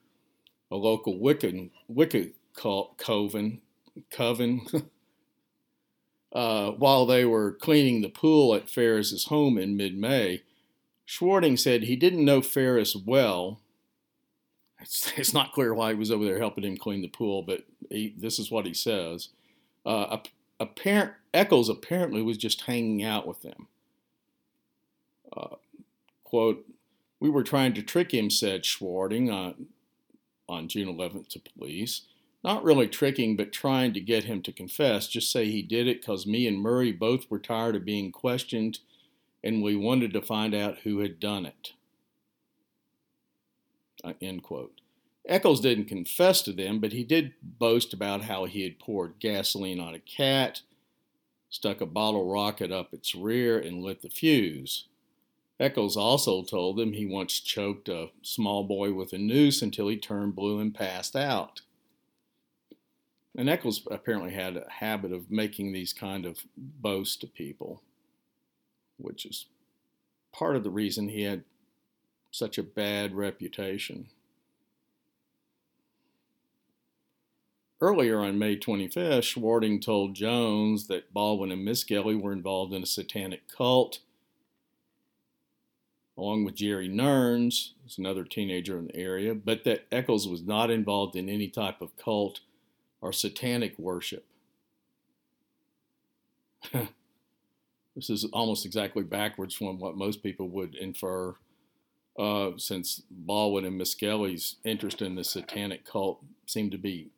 a 0.71 0.77
local 0.77 1.19
Wiccan, 1.19 1.71
Wicca 1.87 2.31
coven, 2.55 3.61
coven 4.11 4.67
uh, 6.33 6.71
while 6.71 7.05
they 7.05 7.25
were 7.25 7.53
cleaning 7.53 8.01
the 8.01 8.09
pool 8.09 8.55
at 8.55 8.71
Ferris's 8.71 9.27
home 9.27 9.59
in 9.59 9.77
mid-May. 9.77 10.43
Schwarting 11.05 11.59
said 11.59 11.83
he 11.83 11.95
didn't 11.95 12.25
know 12.25 12.41
Ferris 12.41 12.97
well, 12.97 13.61
it's, 14.81 15.13
it's 15.17 15.35
not 15.35 15.53
clear 15.53 15.75
why 15.75 15.91
he 15.91 15.99
was 15.99 16.11
over 16.11 16.25
there 16.25 16.39
helping 16.39 16.65
him 16.65 16.77
clean 16.77 17.03
the 17.03 17.09
pool, 17.09 17.43
but 17.43 17.65
he, 17.91 18.15
this 18.17 18.39
is 18.39 18.51
what 18.51 18.67
he 18.67 18.75
says. 18.75 19.31
Uh, 19.85 20.19
apparent, 20.61 21.13
Echols 21.33 21.69
apparently 21.69 22.23
was 22.23 22.39
just 22.39 22.63
hanging 22.63 23.05
out 23.05 23.27
with 23.27 23.43
them. 23.43 23.69
Uh, 25.37 25.57
quote, 26.25 26.67
we 27.21 27.31
were 27.31 27.43
trying 27.43 27.75
to 27.75 27.83
trick 27.83 28.13
him, 28.13 28.31
said 28.31 28.65
Schwarting 28.65 29.31
on, 29.31 29.67
on 30.49 30.69
June 30.69 30.89
11th 30.89 31.29
to 31.29 31.41
police. 31.41 32.03
Not 32.45 32.63
really 32.63 32.87
tricking, 32.87 33.37
but 33.37 33.53
trying 33.53 33.93
to 33.95 34.01
get 34.01 34.25
him 34.25 34.43
to 34.43 34.53
confess. 34.53 35.09
Just 35.09 35.33
say 35.33 35.47
he 35.47 35.63
did 35.63 35.89
it 35.89 36.01
because 36.01 36.27
me 36.27 36.47
and 36.47 36.61
Murray 36.61 36.93
both 36.93 37.31
were 37.31 37.39
tired 37.39 37.75
of 37.75 37.85
being 37.85 38.13
questioned 38.13 38.79
and 39.43 39.63
we 39.63 39.77
wanted 39.77 40.13
to 40.13 40.21
find 40.21 40.55
out 40.55 40.79
who 40.85 40.99
had 40.99 41.21
done 41.21 41.47
it. 41.47 41.73
Uh, 44.05 44.13
end 44.21 44.43
quote. 44.43 44.81
Echols 45.27 45.61
didn't 45.61 45.87
confess 45.87 46.43
to 46.43 46.53
them, 46.53 46.79
but 46.79 46.93
he 46.93 47.03
did 47.03 47.35
boast 47.43 47.93
about 47.93 48.23
how 48.23 48.45
he 48.45 48.63
had 48.63 48.79
poured 48.79 49.19
gasoline 49.19 49.81
on 49.81 49.95
a 49.95 49.99
cat, 49.99 50.63
stuck 51.51 51.81
a 51.81 51.87
bottle 51.87 52.31
rocket 52.31 52.71
up 52.71 52.95
its 52.95 53.15
rear, 53.15 53.59
and 53.59 53.83
lit 53.83 54.03
the 54.03 54.09
fuse. 54.09 54.87
Echols 55.59 55.97
also 55.97 56.43
told 56.43 56.77
them 56.77 56.93
he 56.93 57.07
once 57.07 57.41
choked 57.41 57.89
a 57.89 58.11
small 58.23 58.63
boy 58.63 58.93
with 58.93 59.13
a 59.13 59.19
noose 59.19 59.63
until 59.63 59.89
he 59.89 59.97
turned 59.97 60.37
blue 60.37 60.61
and 60.61 60.75
passed 60.75 61.17
out. 61.17 61.63
And 63.37 63.49
Echols 63.49 63.87
apparently 63.91 64.33
had 64.33 64.57
a 64.57 64.71
habit 64.71 65.13
of 65.13 65.31
making 65.31 65.73
these 65.73 65.93
kind 65.93 66.25
of 66.25 66.45
boasts 66.57 67.17
to 67.17 67.27
people, 67.27 67.83
which 68.99 69.27
is 69.27 69.47
part 70.33 70.57
of 70.57 70.63
the 70.63 70.71
reason 70.71 71.09
he 71.09 71.23
had 71.23 71.45
such 72.31 72.59
a 72.59 72.63
bad 72.63 73.15
reputation. 73.15 74.09
Earlier 77.81 78.21
on 78.21 78.39
May 78.39 78.57
25th, 78.57 79.23
Schwarting 79.23 79.81
told 79.81 80.15
Jones 80.15 80.87
that 80.87 81.13
Baldwin 81.13 81.53
and 81.53 81.65
Misskelley 81.65 82.15
were 82.15 82.33
involved 82.33 82.73
in 82.73 82.83
a 82.83 82.87
satanic 82.87 83.43
cult, 83.55 83.99
along 86.17 86.45
with 86.45 86.55
Jerry 86.55 86.89
Nerns, 86.89 87.75
who's 87.83 87.99
another 87.99 88.25
teenager 88.25 88.79
in 88.79 88.87
the 88.87 88.97
area, 88.97 89.35
but 89.35 89.65
that 89.65 89.87
Echols 89.93 90.27
was 90.27 90.43
not 90.43 90.71
involved 90.71 91.17
in 91.17 91.29
any 91.29 91.49
type 91.49 91.83
of 91.83 91.97
cult 91.99 92.41
or 93.03 93.13
satanic 93.13 93.79
worship. 93.79 94.25
this 96.73 98.09
is 98.09 98.25
almost 98.33 98.65
exactly 98.65 99.03
backwards 99.03 99.55
from 99.55 99.79
what 99.79 99.99
most 99.99 100.23
people 100.23 100.49
would 100.49 100.75
infer 100.75 101.35
uh, 102.19 102.53
since 102.57 103.03
Baldwin 103.11 103.65
and 103.65 103.77
Misskelley's 103.77 104.57
interest 104.65 105.03
in 105.03 105.15
the 105.15 105.25
satanic 105.25 105.85
cult 105.85 106.23
seemed 106.47 106.73
to 106.73 106.79
be, 106.79 107.11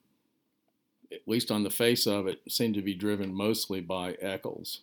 at 1.12 1.20
least 1.26 1.50
on 1.50 1.62
the 1.62 1.70
face 1.70 2.06
of 2.06 2.26
it, 2.26 2.40
seemed 2.48 2.74
to 2.74 2.82
be 2.82 2.94
driven 2.94 3.32
mostly 3.32 3.80
by 3.80 4.12
Echols. 4.20 4.80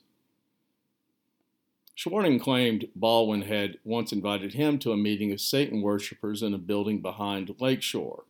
Schwarting 1.96 2.40
claimed 2.40 2.90
Baldwin 2.94 3.44
had 3.44 3.78
once 3.86 4.12
invited 4.12 4.54
him 4.54 4.80
to 4.80 4.92
a 4.92 4.98
meeting 4.98 5.32
of 5.32 5.40
Satan 5.40 5.82
worshippers 5.82 6.44
in 6.44 6.54
a 6.54 6.58
building 6.58 7.02
behind 7.02 7.56
Lakeshore. 7.60 8.26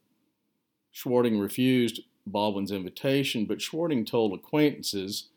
Schwarting 0.91 1.39
refused 1.39 2.02
Baldwin's 2.28 2.71
invitation, 2.71 3.45
but 3.45 3.62
Schwarting 3.62 4.06
told 4.06 4.34
acquaintances 4.34 5.30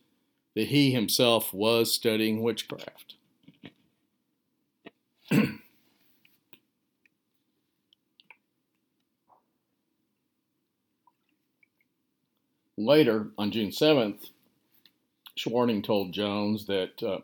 that 0.55 0.69
he 0.69 0.91
himself 0.91 1.55
was 1.55 1.93
studying 1.93 2.43
witchcraft. 2.43 3.15
Later, 12.79 13.31
on 13.37 13.51
June 13.51 13.71
7th, 13.71 14.31
Schwarting 15.35 15.83
told 15.83 16.13
Jones 16.13 16.67
that 16.67 17.03
uh, 17.03 17.19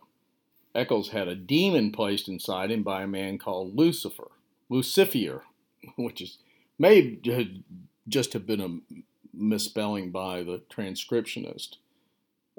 Echols 0.75 1.11
had 1.11 1.29
a 1.29 1.37
demon 1.37 1.93
placed 1.93 2.29
inside 2.29 2.73
him 2.73 2.83
by 2.83 3.05
a 3.05 3.07
man 3.07 3.39
called 3.39 3.77
Lucifer, 3.77 4.33
Lucifer, 4.69 5.45
which 5.97 6.21
is 6.21 6.39
may 6.77 7.21
just 8.09 8.33
have 8.33 8.47
been 8.49 8.61
a 8.61 8.97
misspelling 9.33 10.11
by 10.11 10.43
the 10.43 10.61
transcriptionist. 10.69 11.77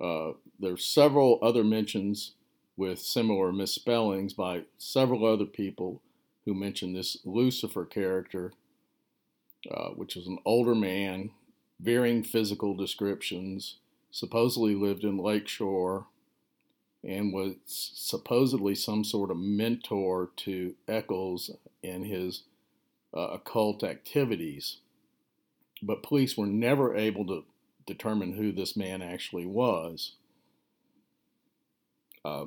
Uh, 0.02 0.32
are 0.64 0.78
several 0.78 1.38
other 1.42 1.66
mentions 1.66 2.32
with 2.78 3.00
similar 3.00 3.52
misspellings 3.52 4.32
by 4.32 4.64
several 4.78 5.26
other 5.26 5.46
people 5.46 6.02
who 6.46 6.54
mention 6.54 6.94
this 6.94 7.18
Lucifer 7.26 7.84
character, 7.84 8.54
uh, 9.70 9.90
which 9.90 10.16
is 10.16 10.28
an 10.28 10.40
older 10.46 10.76
man, 10.76 11.32
varying 11.80 12.24
physical 12.24 12.76
descriptions, 12.76 13.78
supposedly 14.12 14.76
lived 14.76 15.04
in 15.04 15.18
Lakeshore, 15.18 16.08
and 17.04 17.34
was 17.34 17.56
supposedly 17.66 18.74
some 18.74 19.04
sort 19.04 19.30
of 19.30 19.38
mentor 19.38 20.32
to 20.38 20.74
Echols 20.88 21.52
in 21.84 22.06
his 22.06 22.44
uh, 23.16 23.28
occult 23.34 23.84
activities. 23.84 24.78
But 25.84 26.04
police 26.04 26.36
were 26.36 26.48
never 26.48 26.96
able 26.96 27.26
to 27.28 27.44
determine 27.86 28.34
who 28.34 28.52
this 28.52 28.76
man 28.76 29.02
actually 29.02 29.46
was. 29.46 30.14
Uh, 32.24 32.46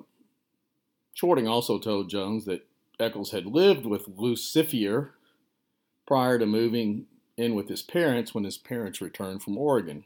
Schwarting 1.15 1.49
also 1.49 1.79
told 1.79 2.11
Jones 2.11 2.45
that 2.47 2.67
Echols 2.99 3.31
had 3.31 3.47
lived 3.47 3.87
with 3.87 4.09
Lucifer 4.17 5.15
prior 6.07 6.39
to 6.39 6.47
moving 6.47 7.07
in 7.39 7.55
with 7.55 7.69
his 7.69 7.83
parents 7.83 8.35
when 8.35 8.45
his 8.45 8.59
parents 8.59 9.01
returned 9.01 9.43
from 9.43 9.57
Oregon. 9.57 10.05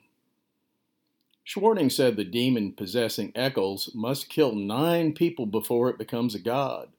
Schwarting 1.44 1.90
said 1.90 2.16
the 2.16 2.24
demon 2.24 2.72
possessing 2.72 3.32
Echols 3.34 3.90
must 3.94 4.28
kill 4.28 4.54
nine 4.54 5.12
people 5.12 5.46
before 5.46 5.90
it 5.90 5.98
becomes 5.98 6.34
a 6.34 6.38
god, 6.38 6.90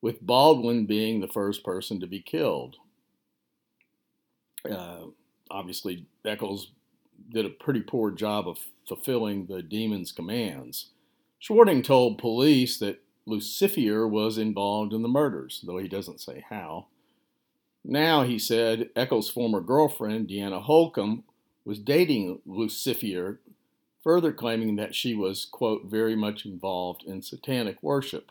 with 0.00 0.24
Baldwin 0.24 0.86
being 0.86 1.20
the 1.20 1.26
first 1.26 1.64
person 1.64 1.98
to 2.00 2.06
be 2.06 2.20
killed. 2.20 2.76
Uh, 4.70 5.06
obviously, 5.50 6.06
Echols 6.24 6.72
did 7.30 7.44
a 7.44 7.50
pretty 7.50 7.80
poor 7.80 8.10
job 8.10 8.46
of 8.48 8.58
fulfilling 8.86 9.46
the 9.46 9.62
demon's 9.62 10.12
commands. 10.12 10.90
Schwarting 11.40 11.82
told 11.82 12.18
police 12.18 12.78
that 12.78 13.02
Lucifer 13.26 14.06
was 14.06 14.38
involved 14.38 14.92
in 14.92 15.02
the 15.02 15.08
murders, 15.08 15.62
though 15.66 15.78
he 15.78 15.88
doesn't 15.88 16.20
say 16.20 16.44
how. 16.48 16.86
Now, 17.90 18.22
he 18.22 18.38
said, 18.38 18.90
Echols' 18.94 19.30
former 19.30 19.62
girlfriend, 19.62 20.28
Deanna 20.28 20.60
Holcomb, 20.60 21.24
was 21.64 21.78
dating 21.78 22.42
Lucifer, 22.44 23.40
further 24.04 24.30
claiming 24.30 24.76
that 24.76 24.94
she 24.94 25.14
was, 25.14 25.46
quote, 25.46 25.86
very 25.86 26.14
much 26.14 26.44
involved 26.44 27.02
in 27.02 27.22
satanic 27.22 27.82
worship. 27.82 28.30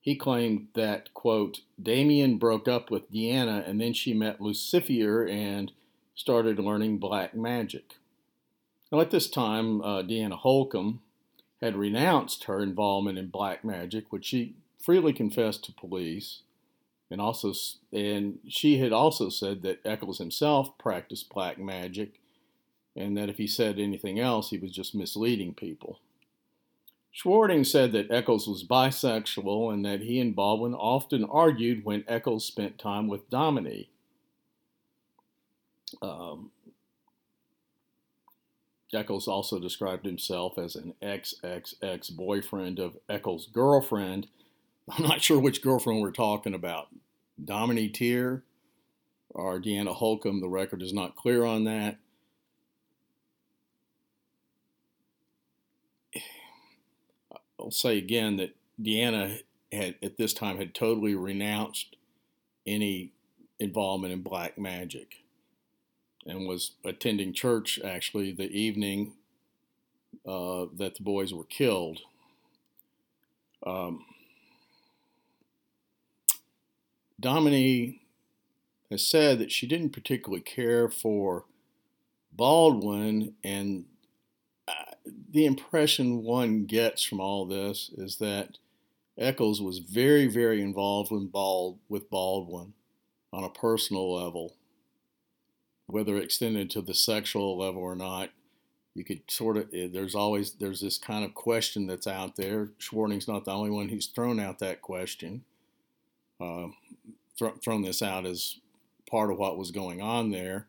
He 0.00 0.16
claimed 0.16 0.66
that, 0.74 1.14
quote, 1.14 1.60
Damien 1.80 2.36
broke 2.36 2.66
up 2.66 2.90
with 2.90 3.12
Deanna 3.12 3.68
and 3.68 3.80
then 3.80 3.92
she 3.92 4.12
met 4.12 4.40
Lucifer 4.40 5.24
and 5.24 5.70
started 6.16 6.58
learning 6.58 6.98
black 6.98 7.32
magic. 7.36 7.94
Now, 8.90 8.98
at 8.98 9.12
this 9.12 9.30
time, 9.30 9.80
uh, 9.82 10.02
Deanna 10.02 10.38
Holcomb 10.38 11.00
had 11.60 11.76
renounced 11.76 12.44
her 12.44 12.60
involvement 12.60 13.18
in 13.18 13.28
black 13.28 13.64
magic, 13.64 14.12
which 14.12 14.24
she 14.24 14.56
freely 14.80 15.12
confessed 15.12 15.64
to 15.64 15.72
police, 15.72 16.42
and 17.10 17.20
also 17.20 17.52
and 17.92 18.38
she 18.48 18.78
had 18.78 18.92
also 18.92 19.28
said 19.28 19.62
that 19.62 19.80
Echols 19.84 20.18
himself 20.18 20.76
practiced 20.78 21.28
black 21.28 21.58
magic, 21.58 22.20
and 22.94 23.16
that 23.16 23.28
if 23.28 23.36
he 23.36 23.46
said 23.46 23.78
anything 23.78 24.18
else, 24.18 24.50
he 24.50 24.58
was 24.58 24.72
just 24.72 24.94
misleading 24.94 25.54
people. 25.54 26.00
Schwarting 27.12 27.64
said 27.64 27.92
that 27.92 28.10
Echols 28.10 28.46
was 28.46 28.62
bisexual 28.62 29.72
and 29.72 29.84
that 29.86 30.02
he 30.02 30.20
and 30.20 30.36
Baldwin 30.36 30.74
often 30.74 31.24
argued 31.24 31.82
when 31.82 32.04
Echols 32.06 32.44
spent 32.44 32.78
time 32.78 33.08
with 33.08 33.30
Dominique. 33.30 33.88
Um, 36.02 36.50
Echols 38.92 39.26
also 39.26 39.58
described 39.58 40.04
himself 40.04 40.58
as 40.58 40.76
an 40.76 40.92
ex-ex-ex 41.00 42.10
boyfriend 42.10 42.78
of 42.78 42.98
Eccles' 43.08 43.46
girlfriend. 43.46 44.26
I'm 44.90 45.02
not 45.02 45.22
sure 45.22 45.38
which 45.38 45.62
girlfriend 45.62 46.00
we're 46.00 46.12
talking 46.12 46.54
about. 46.54 46.88
Dominique 47.42 47.94
Teer 47.94 48.44
or 49.30 49.60
Deanna 49.60 49.94
Holcomb. 49.94 50.40
The 50.40 50.48
record 50.48 50.82
is 50.82 50.92
not 50.92 51.16
clear 51.16 51.44
on 51.44 51.64
that. 51.64 51.98
I'll 57.58 57.70
say 57.70 57.98
again 57.98 58.36
that 58.36 58.54
Deanna 58.80 59.40
had 59.72 59.96
at 60.02 60.16
this 60.16 60.32
time 60.32 60.58
had 60.58 60.74
totally 60.74 61.14
renounced 61.14 61.96
any 62.66 63.12
involvement 63.58 64.12
in 64.12 64.22
black 64.22 64.56
magic 64.56 65.24
and 66.26 66.46
was 66.46 66.72
attending 66.84 67.32
church 67.32 67.80
actually 67.84 68.32
the 68.32 68.50
evening 68.50 69.14
uh, 70.26 70.66
that 70.76 70.94
the 70.96 71.02
boys 71.02 71.32
were 71.34 71.44
killed. 71.44 72.00
Um, 73.66 74.04
Dominique 77.18 78.02
has 78.90 79.06
said 79.06 79.38
that 79.38 79.50
she 79.50 79.66
didn't 79.66 79.90
particularly 79.90 80.42
care 80.42 80.88
for 80.88 81.44
Baldwin, 82.32 83.34
and 83.42 83.86
uh, 84.68 84.94
the 85.30 85.46
impression 85.46 86.22
one 86.22 86.66
gets 86.66 87.02
from 87.02 87.20
all 87.20 87.46
this 87.46 87.90
is 87.96 88.16
that 88.16 88.58
Echols 89.18 89.62
was 89.62 89.78
very, 89.78 90.26
very 90.26 90.60
involved 90.60 91.10
with, 91.10 91.32
Bald, 91.32 91.78
with 91.88 92.10
Baldwin 92.10 92.74
on 93.32 93.44
a 93.44 93.50
personal 93.50 94.14
level 94.14 94.54
whether 95.86 96.16
extended 96.18 96.68
to 96.70 96.82
the 96.82 96.94
sexual 96.94 97.56
level 97.56 97.80
or 97.80 97.94
not, 97.94 98.30
you 98.94 99.04
could 99.04 99.22
sort 99.30 99.56
of 99.56 99.68
eh, 99.72 99.88
there's 99.90 100.14
always 100.14 100.52
there's 100.52 100.80
this 100.80 100.98
kind 100.98 101.24
of 101.24 101.34
question 101.34 101.86
that's 101.86 102.06
out 102.06 102.36
there. 102.36 102.70
Schwarting's 102.78 103.28
not 103.28 103.44
the 103.44 103.52
only 103.52 103.70
one 103.70 103.88
who's 103.88 104.06
thrown 104.06 104.40
out 104.40 104.58
that 104.58 104.82
question, 104.82 105.44
uh, 106.40 106.68
th- 107.38 107.54
thrown 107.62 107.82
this 107.82 108.02
out 108.02 108.26
as 108.26 108.56
part 109.10 109.30
of 109.30 109.38
what 109.38 109.58
was 109.58 109.70
going 109.70 110.00
on 110.00 110.30
there. 110.30 110.66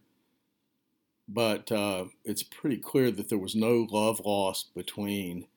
But 1.27 1.71
uh, 1.71 2.05
it's 2.23 2.43
pretty 2.43 2.77
clear 2.77 3.11
that 3.11 3.29
there 3.29 3.37
was 3.37 3.55
no 3.55 3.87
love 3.89 4.21
lost 4.25 4.73
between 4.73 5.47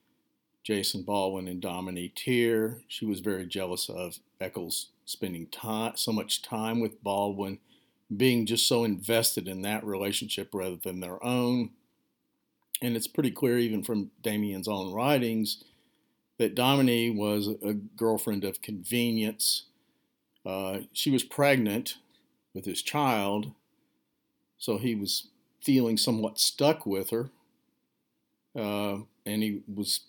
Jason 0.65 1.03
Baldwin 1.03 1.49
and 1.49 1.61
Dominique 1.61 2.17
Teer. 2.17 2.83
She 2.89 3.07
was 3.07 3.21
very 3.21 3.47
jealous 3.47 3.89
of 3.89 4.19
Echols 4.41 4.89
spending 5.05 5.47
time, 5.49 5.93
so 5.97 6.13
much 6.13 6.43
time 6.43 6.81
with 6.81 7.03
Baldwin 7.03 7.59
being 8.17 8.47
just 8.47 8.67
so 8.67 8.85
invested 8.85 9.47
in 9.47 9.63
that 9.63 9.85
relationship 9.85 10.51
rather 10.53 10.77
than 10.77 11.01
their 11.01 11.25
own. 11.25 11.71
And 12.83 12.97
it's 12.97 13.07
pretty 13.07 13.31
clear, 13.31 13.59
even 13.59 13.83
from 13.83 14.11
Damien's 14.23 14.69
own 14.69 14.93
writings, 14.93 15.63
that 16.39 16.55
Dominique 16.55 17.17
was 17.17 17.49
a 17.49 17.75
girlfriend 17.75 18.45
of 18.45 18.63
convenience. 18.63 19.67
Uh, 20.45 20.81
she 20.93 21.11
was 21.11 21.23
pregnant 21.23 21.97
with 22.55 22.65
his 22.65 22.83
child, 22.83 23.53
so 24.59 24.79
he 24.79 24.95
was 24.95 25.29
feeling 25.63 25.97
somewhat 25.97 26.39
stuck 26.39 26.87
with 26.87 27.11
her. 27.11 27.31
Uh, 28.57 28.99
and 29.27 29.43
he 29.43 29.63
was 29.73 30.01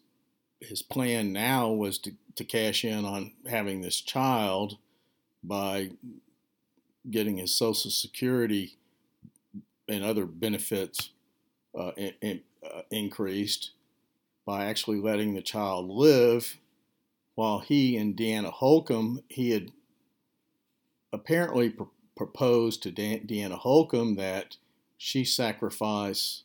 his 0.61 0.81
plan 0.81 1.33
now 1.33 1.69
was 1.69 1.97
to, 1.97 2.11
to 2.35 2.43
cash 2.43 2.85
in 2.85 3.03
on 3.03 3.31
having 3.49 3.81
this 3.81 3.99
child 3.99 4.77
by 5.43 5.89
getting 7.09 7.37
his 7.37 7.55
Social 7.55 7.89
Security 7.89 8.77
and 9.89 10.03
other 10.03 10.25
benefits 10.25 11.09
uh, 11.77 11.91
in, 11.97 12.13
in, 12.21 12.41
uh, 12.63 12.81
increased 12.91 13.71
by 14.45 14.65
actually 14.65 14.99
letting 14.99 15.33
the 15.33 15.41
child 15.41 15.89
live 15.89 16.57
while 17.35 17.59
he 17.59 17.97
and 17.97 18.15
Deanna 18.15 18.51
Holcomb, 18.51 19.23
he 19.27 19.51
had 19.51 19.71
apparently 21.13 21.69
pr- 21.69 21.83
proposed 22.15 22.83
to 22.83 22.91
Dan- 22.91 23.27
Deanna 23.27 23.57
Holcomb 23.57 24.15
that 24.15 24.57
she 24.97 25.23
sacrifice 25.23 26.43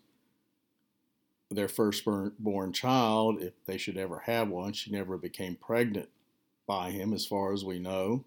their 1.51 1.69
firstborn 1.69 2.73
child, 2.73 3.41
if 3.41 3.53
they 3.67 3.79
should 3.79 3.97
ever 3.97 4.21
have 4.27 4.49
one. 4.49 4.73
She 4.73 4.91
never 4.91 5.17
became 5.17 5.57
pregnant 5.57 6.09
by 6.67 6.91
him, 6.91 7.13
as 7.13 7.27
far 7.27 7.53
as 7.53 7.65
we 7.65 7.79
know, 7.79 8.25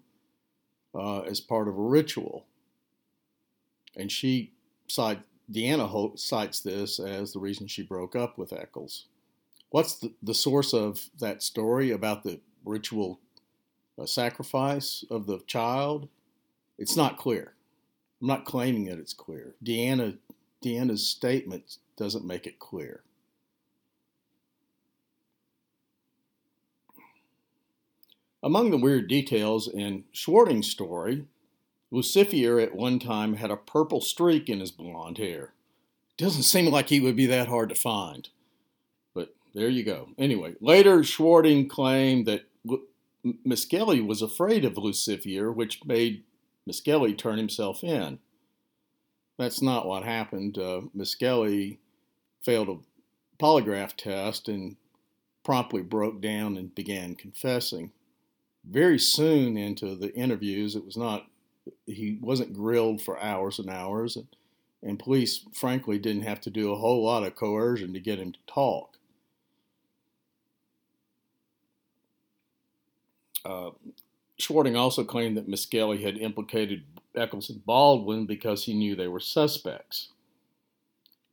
uh, 0.94 1.20
as 1.20 1.40
part 1.40 1.68
of 1.68 1.76
a 1.76 1.82
ritual. 1.82 2.46
And 3.96 4.10
she 4.10 4.52
Deanna 4.88 6.18
cites 6.18 6.60
this 6.60 6.98
as 6.98 7.32
the 7.32 7.40
reason 7.40 7.66
she 7.66 7.82
broke 7.82 8.14
up 8.14 8.38
with 8.38 8.52
Echols. 8.52 9.06
What's 9.70 9.94
the, 9.94 10.12
the 10.22 10.34
source 10.34 10.72
of 10.72 11.10
that 11.20 11.42
story 11.42 11.90
about 11.90 12.22
the 12.22 12.40
ritual 12.64 13.20
uh, 13.98 14.06
sacrifice 14.06 15.04
of 15.10 15.26
the 15.26 15.38
child? 15.46 16.08
It's 16.80 16.96
not 16.96 17.18
clear. 17.18 17.52
I'm 18.20 18.26
not 18.26 18.46
claiming 18.46 18.86
that 18.86 18.98
it's 18.98 19.12
clear. 19.12 19.54
Deanna, 19.62 20.16
Deanna's 20.64 21.06
statement 21.06 21.76
doesn't 21.96 22.24
make 22.24 22.46
it 22.46 22.58
clear. 22.58 23.02
Among 28.42 28.70
the 28.70 28.78
weird 28.78 29.08
details 29.08 29.68
in 29.68 30.04
Schwarting's 30.14 30.70
story, 30.70 31.26
Lucifer 31.90 32.58
at 32.58 32.74
one 32.74 32.98
time 32.98 33.34
had 33.34 33.50
a 33.50 33.56
purple 33.56 34.00
streak 34.00 34.48
in 34.48 34.60
his 34.60 34.70
blonde 34.70 35.18
hair. 35.18 35.52
Doesn't 36.16 36.44
seem 36.44 36.66
like 36.66 36.88
he 36.88 37.00
would 37.00 37.16
be 37.16 37.26
that 37.26 37.48
hard 37.48 37.68
to 37.68 37.74
find. 37.74 38.30
But 39.12 39.34
there 39.54 39.68
you 39.68 39.82
go. 39.82 40.08
Anyway, 40.16 40.54
later 40.62 41.02
Schwarting 41.02 41.68
claimed 41.68 42.26
that 42.26 42.46
Misskelley 43.44 44.00
was 44.00 44.22
afraid 44.22 44.64
of 44.64 44.78
Lucifer, 44.78 45.52
which 45.52 45.84
made 45.84 46.22
Misskelley 46.66 47.14
turn 47.14 47.38
himself 47.38 47.82
in. 47.82 48.18
That's 49.38 49.62
not 49.62 49.86
what 49.86 50.02
happened. 50.02 50.58
Uh, 50.58 50.82
Misskelley 50.92 51.78
failed 52.42 52.68
a 52.68 53.42
polygraph 53.42 53.96
test 53.96 54.48
and 54.48 54.76
promptly 55.42 55.82
broke 55.82 56.20
down 56.20 56.56
and 56.56 56.74
began 56.74 57.14
confessing. 57.14 57.92
Very 58.68 58.98
soon 58.98 59.56
into 59.56 59.96
the 59.96 60.14
interviews, 60.14 60.76
it 60.76 60.84
was 60.84 60.96
not, 60.96 61.26
he 61.86 62.18
wasn't 62.20 62.52
grilled 62.52 63.00
for 63.00 63.20
hours 63.22 63.58
and 63.58 63.70
hours, 63.70 64.16
and, 64.16 64.28
and 64.82 64.98
police, 64.98 65.44
frankly, 65.54 65.98
didn't 65.98 66.22
have 66.22 66.40
to 66.42 66.50
do 66.50 66.72
a 66.72 66.76
whole 66.76 67.02
lot 67.02 67.22
of 67.22 67.34
coercion 67.34 67.94
to 67.94 68.00
get 68.00 68.18
him 68.18 68.32
to 68.32 68.38
talk. 68.46 68.98
Uh, 73.44 73.70
Schwarting 74.40 74.76
also 74.76 75.04
claimed 75.04 75.36
that 75.36 75.48
Misskelley 75.48 76.02
had 76.02 76.16
implicated 76.16 76.84
Echols 77.14 77.50
and 77.50 77.64
Baldwin 77.64 78.26
because 78.26 78.64
he 78.64 78.74
knew 78.74 78.96
they 78.96 79.08
were 79.08 79.20
suspects. 79.20 80.08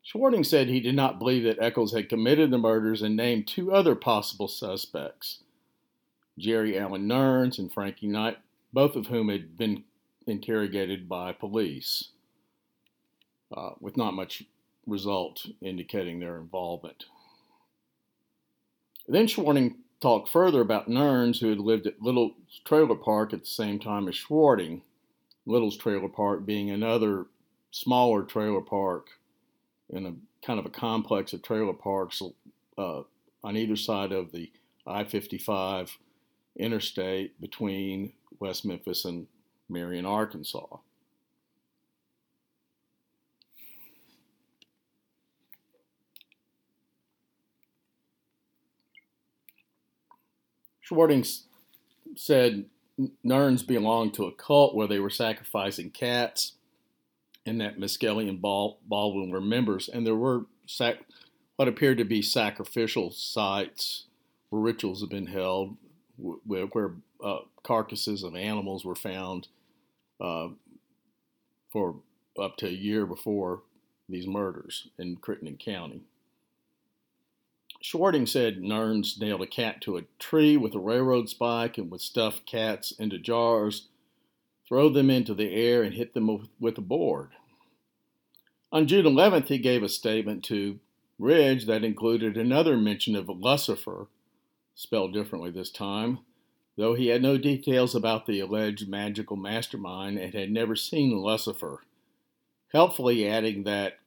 Schwarting 0.03 0.43
said 0.43 0.67
he 0.67 0.79
did 0.79 0.95
not 0.95 1.19
believe 1.19 1.43
that 1.43 1.61
Echols 1.61 1.93
had 1.93 2.09
committed 2.09 2.51
the 2.51 2.57
murders 2.57 3.01
and 3.01 3.15
named 3.15 3.47
two 3.47 3.71
other 3.71 3.95
possible 3.95 4.47
suspects 4.47 5.43
Jerry 6.37 6.77
Allen 6.77 7.07
Nernst 7.07 7.59
and 7.59 7.71
Frankie 7.71 8.07
Knight, 8.07 8.37
both 8.71 8.95
of 8.95 9.07
whom 9.07 9.29
had 9.29 9.57
been 9.57 9.83
interrogated 10.27 11.09
by 11.09 11.31
police, 11.31 12.09
uh, 13.55 13.71
with 13.79 13.97
not 13.97 14.13
much 14.13 14.43
result 14.85 15.45
indicating 15.61 16.19
their 16.19 16.37
involvement. 16.37 17.05
Then 19.07 19.27
Schwarting 19.27 19.77
talked 20.01 20.29
further 20.29 20.61
about 20.61 20.87
Nerns, 20.87 21.39
who 21.39 21.49
had 21.49 21.59
lived 21.59 21.87
at 21.87 22.01
Little's 22.01 22.33
Trailer 22.65 22.95
Park 22.95 23.33
at 23.33 23.41
the 23.41 23.47
same 23.47 23.79
time 23.79 24.07
as 24.07 24.15
Schwarting, 24.15 24.81
Little's 25.45 25.77
Trailer 25.77 26.09
Park 26.09 26.45
being 26.45 26.69
another 26.69 27.25
smaller 27.71 28.23
trailer 28.23 28.61
park 28.61 29.07
in 29.89 30.05
a 30.05 30.13
kind 30.45 30.59
of 30.59 30.65
a 30.65 30.69
complex 30.69 31.33
of 31.33 31.41
trailer 31.41 31.73
parks 31.73 32.21
uh, 32.77 33.01
on 33.43 33.57
either 33.57 33.75
side 33.75 34.11
of 34.11 34.31
the 34.31 34.51
I 34.85 35.03
55 35.03 35.97
interstate 36.57 37.39
between 37.39 38.13
West 38.39 38.65
Memphis 38.65 39.05
and 39.05 39.27
Marion, 39.69 40.05
Arkansas. 40.05 40.77
Schwarting 50.87 51.25
said 52.15 52.65
Nernst 53.25 53.67
belonged 53.67 54.13
to 54.13 54.25
a 54.25 54.31
cult 54.31 54.73
where 54.73 54.87
they 54.87 54.99
were 54.99 55.09
sacrificing 55.09 55.89
cats, 55.89 56.53
and 57.45 57.59
that 57.59 57.77
Misskelley 57.77 58.29
and 58.29 58.41
Baldwin 58.41 59.29
were 59.29 59.41
members, 59.41 59.89
and 59.89 60.05
there 60.05 60.15
were 60.15 60.45
sac- 60.65 61.03
what 61.57 61.67
appeared 61.67 61.97
to 61.97 62.05
be 62.05 62.21
sacrificial 62.21 63.11
sites 63.11 64.05
where 64.49 64.61
rituals 64.61 65.01
had 65.01 65.09
been 65.09 65.27
held, 65.27 65.75
where, 66.17 66.65
where 66.67 66.93
uh, 67.21 67.39
carcasses 67.63 68.23
of 68.23 68.35
animals 68.35 68.85
were 68.85 68.95
found 68.95 69.49
uh, 70.21 70.47
for 71.69 71.95
up 72.39 72.55
to 72.57 72.67
a 72.67 72.71
year 72.71 73.05
before 73.05 73.63
these 74.07 74.25
murders 74.25 74.87
in 74.97 75.17
Crittenden 75.17 75.57
County. 75.57 76.03
Schwarting 77.89 78.25
said 78.25 78.61
Nerns 78.61 79.17
nailed 79.17 79.41
a 79.41 79.47
cat 79.47 79.79
to 79.83 79.95
a 79.95 80.03
tree 80.19 80.57
with 80.57 80.75
a 80.75 80.77
railroad 80.77 81.29
spike 81.29 81.77
and 81.77 81.89
would 81.89 82.01
stuff 82.01 82.45
cats 82.45 82.91
into 82.91 83.17
jars, 83.17 83.87
throw 84.67 84.89
them 84.89 85.09
into 85.09 85.33
the 85.33 85.53
air, 85.53 85.83
and 85.83 85.93
hit 85.93 86.13
them 86.13 86.49
with 86.59 86.77
a 86.77 86.81
board. 86.81 87.29
On 88.73 88.87
June 88.87 89.05
11th, 89.05 89.47
he 89.47 89.57
gave 89.57 89.83
a 89.83 89.87
statement 89.87 90.43
to 90.43 90.81
Ridge 91.17 91.65
that 91.67 91.85
included 91.85 92.35
another 92.35 92.75
mention 92.75 93.15
of 93.15 93.29
Lucifer, 93.29 94.09
spelled 94.75 95.13
differently 95.13 95.49
this 95.49 95.71
time, 95.71 96.19
though 96.75 96.93
he 96.93 97.07
had 97.07 97.21
no 97.21 97.37
details 97.37 97.95
about 97.95 98.25
the 98.25 98.41
alleged 98.41 98.89
magical 98.89 99.37
mastermind 99.37 100.17
and 100.17 100.33
had 100.33 100.51
never 100.51 100.75
seen 100.75 101.17
Lucifer, 101.17 101.83
helpfully 102.73 103.25
adding 103.25 103.63
that 103.63 103.99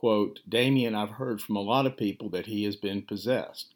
quote, 0.00 0.40
Damien, 0.48 0.94
I've 0.94 1.10
heard 1.10 1.42
from 1.42 1.56
a 1.56 1.60
lot 1.60 1.84
of 1.84 1.94
people 1.94 2.30
that 2.30 2.46
he 2.46 2.64
has 2.64 2.74
been 2.74 3.02
possessed. 3.02 3.74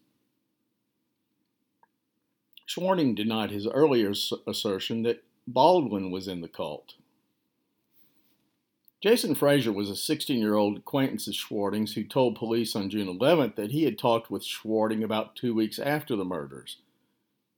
Schwarting 2.64 3.14
denied 3.14 3.50
his 3.50 3.66
earlier 3.66 4.14
assertion 4.46 5.02
that 5.02 5.22
Baldwin 5.46 6.10
was 6.10 6.26
in 6.26 6.40
the 6.40 6.48
cult. 6.48 6.94
Jason 9.02 9.34
Frazier 9.34 9.70
was 9.70 9.90
a 9.90 9.96
16 9.96 10.40
year 10.40 10.54
old 10.54 10.78
acquaintance 10.78 11.28
of 11.28 11.34
Schwarting's 11.34 11.92
who 11.92 12.04
told 12.04 12.36
police 12.36 12.74
on 12.74 12.88
June 12.88 13.18
11th 13.18 13.56
that 13.56 13.72
he 13.72 13.84
had 13.84 13.98
talked 13.98 14.30
with 14.30 14.42
Schwarting 14.42 15.04
about 15.04 15.36
two 15.36 15.54
weeks 15.54 15.78
after 15.78 16.16
the 16.16 16.24
murders. 16.24 16.78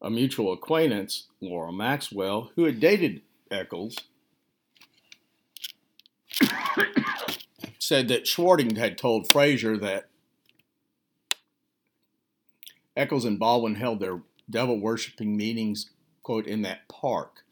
A 0.02 0.10
mutual 0.10 0.52
acquaintance, 0.52 1.28
Laura 1.40 1.72
Maxwell, 1.72 2.50
who 2.56 2.64
had 2.64 2.80
dated 2.80 3.22
Echols, 3.48 3.96
said 7.86 8.08
that 8.08 8.26
Schwarting 8.26 8.76
had 8.76 8.98
told 8.98 9.30
Frazier 9.30 9.76
that 9.78 10.08
Echols 12.96 13.24
and 13.24 13.38
Baldwin 13.38 13.76
held 13.76 14.00
their 14.00 14.22
devil 14.50 14.80
worshiping 14.80 15.36
meetings, 15.36 15.90
quote, 16.22 16.46
in 16.46 16.62
that 16.62 16.88
park, 16.88 17.44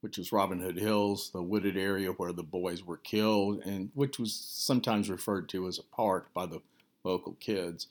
which 0.00 0.18
is 0.18 0.30
Robin 0.30 0.60
Hood 0.60 0.78
Hills, 0.78 1.30
the 1.32 1.42
wooded 1.42 1.76
area 1.76 2.10
where 2.12 2.32
the 2.32 2.42
boys 2.42 2.84
were 2.84 2.98
killed, 2.98 3.64
and 3.64 3.90
which 3.94 4.18
was 4.18 4.32
sometimes 4.34 5.10
referred 5.10 5.48
to 5.48 5.66
as 5.66 5.78
a 5.78 5.82
park 5.82 6.32
by 6.32 6.46
the 6.46 6.60
local 7.02 7.32
kids. 7.40 7.88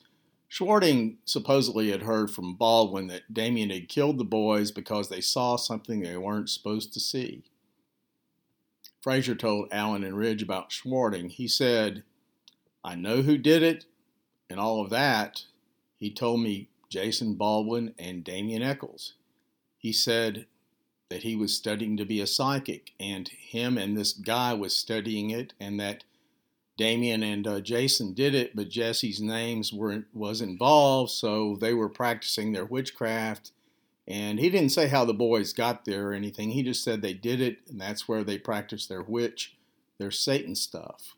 Schwarting 0.48 1.18
supposedly 1.26 1.92
had 1.92 2.04
heard 2.04 2.32
from 2.32 2.54
Baldwin 2.54 3.08
that 3.08 3.34
Damien 3.34 3.72
had 3.72 3.90
killed 3.90 4.18
the 4.18 4.24
boys 4.24 4.72
because 4.72 5.10
they 5.10 5.20
saw 5.20 5.58
something 5.58 6.00
they 6.00 6.16
weren't 6.16 6.50
supposed 6.50 6.94
to 6.94 7.02
see. 7.02 7.44
Frazier 9.08 9.36
told 9.36 9.70
Allen 9.72 10.04
and 10.04 10.18
Ridge 10.18 10.44
about 10.44 10.70
Schwarting. 10.70 11.30
He 11.30 11.48
said, 11.48 12.04
I 12.84 12.96
know 12.96 13.22
who 13.22 13.38
did 13.38 13.64
it 13.64 13.86
and 14.50 14.60
all 14.60 14.84
of 14.84 14.90
that. 14.90 15.44
He 15.98 16.12
told 16.12 16.42
me 16.42 16.68
Jason 16.90 17.36
Baldwin 17.36 17.94
and 17.98 18.22
Damien 18.22 18.62
Echols. 18.62 19.14
He 19.78 19.94
said 19.94 20.46
that 21.08 21.24
he 21.24 21.38
was 21.38 21.56
studying 21.56 21.96
to 21.96 22.04
be 22.04 22.20
a 22.20 22.28
psychic, 22.28 22.92
and 23.00 23.30
him 23.30 23.78
and 23.78 23.96
this 23.96 24.12
guy 24.12 24.54
was 24.54 24.76
studying 24.76 25.30
it, 25.30 25.54
and 25.58 25.80
that 25.80 26.04
Damien 26.76 27.24
and 27.24 27.48
uh, 27.48 27.62
Jason 27.62 28.14
did 28.14 28.36
it, 28.36 28.58
but 28.58 28.68
Jessie's 28.68 29.22
names 29.22 29.72
were 29.72 30.04
was 30.14 30.42
involved, 30.42 31.12
so 31.12 31.56
they 31.62 31.74
were 31.74 31.88
practicing 31.88 32.52
their 32.52 32.66
witchcraft, 32.66 33.54
and 34.08 34.40
he 34.40 34.50
didn't 34.50 34.72
say 34.72 34.88
how 34.88 35.06
the 35.06 35.14
boys 35.14 35.54
got 35.54 35.86
there 35.86 36.10
or 36.10 36.14
anything. 36.14 36.52
He 36.52 36.64
just 36.64 36.84
said 36.84 37.02
they 37.02 37.14
did 37.14 37.42
it, 37.42 37.60
and 37.68 37.80
that's 37.80 38.08
where 38.08 38.24
they 38.24 38.38
practiced 38.38 38.88
their 38.88 39.02
witch, 39.02 39.58
their 39.98 40.12
Satan 40.12 40.56
stuff. 40.56 41.16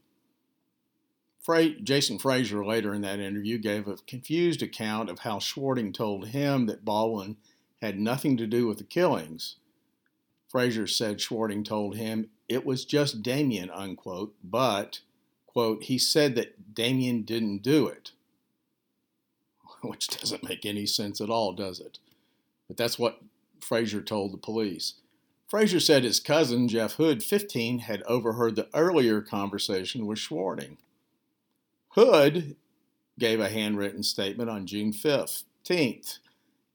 Fra- 1.40 1.70
Jason 1.70 2.20
Frazier 2.20 2.66
later 2.66 2.94
in 2.94 3.02
that 3.02 3.20
interview 3.20 3.58
gave 3.58 3.88
a 3.88 3.98
confused 4.08 4.62
account 4.62 5.10
of 5.10 5.20
how 5.20 5.40
Schwarting 5.40 5.94
told 5.94 6.30
him 6.30 6.66
that 6.66 6.86
Baldwin 6.86 7.38
had 7.82 8.00
nothing 8.00 8.36
to 8.38 8.48
do 8.48 8.68
with 8.68 8.78
the 8.78 8.84
killings. 8.84 9.56
Frazier 10.50 10.88
said 10.88 11.22
Schwarting 11.22 11.64
told 11.64 11.96
him 11.96 12.30
it 12.48 12.66
was 12.66 12.86
just 12.86 13.22
Damien, 13.22 13.70
unquote, 13.70 14.34
but, 14.44 15.02
quote, 15.46 15.84
he 15.84 15.98
said 15.98 16.36
that 16.36 16.74
Damien 16.74 17.22
didn't 17.22 17.60
do 17.60 17.88
it. 17.88 18.12
which 19.82 20.08
doesn't 20.08 20.48
make 20.48 20.66
any 20.66 20.86
sense 20.86 21.22
at 21.22 21.30
all, 21.30 21.54
does 21.54 21.80
it? 21.80 22.00
But 22.70 22.78
that's 22.78 22.98
what 22.98 23.20
Frazier 23.60 24.02
told 24.02 24.32
the 24.32 24.38
police. 24.38 24.94
Frazier 25.50 25.80
said 25.80 26.04
his 26.04 26.20
cousin, 26.20 26.68
Jeff 26.68 26.94
Hood, 26.94 27.24
15, 27.24 27.80
had 27.80 28.04
overheard 28.04 28.56
the 28.56 28.70
earlier 28.74 29.20
conversation 29.20 30.06
with 30.06 30.20
Schwarting. 30.20 30.78
Hood 31.90 32.56
gave 33.18 33.40
a 33.40 33.50
handwritten 33.50 34.04
statement 34.04 34.50
on 34.50 34.68
June 34.68 34.94
15th. 34.94 36.20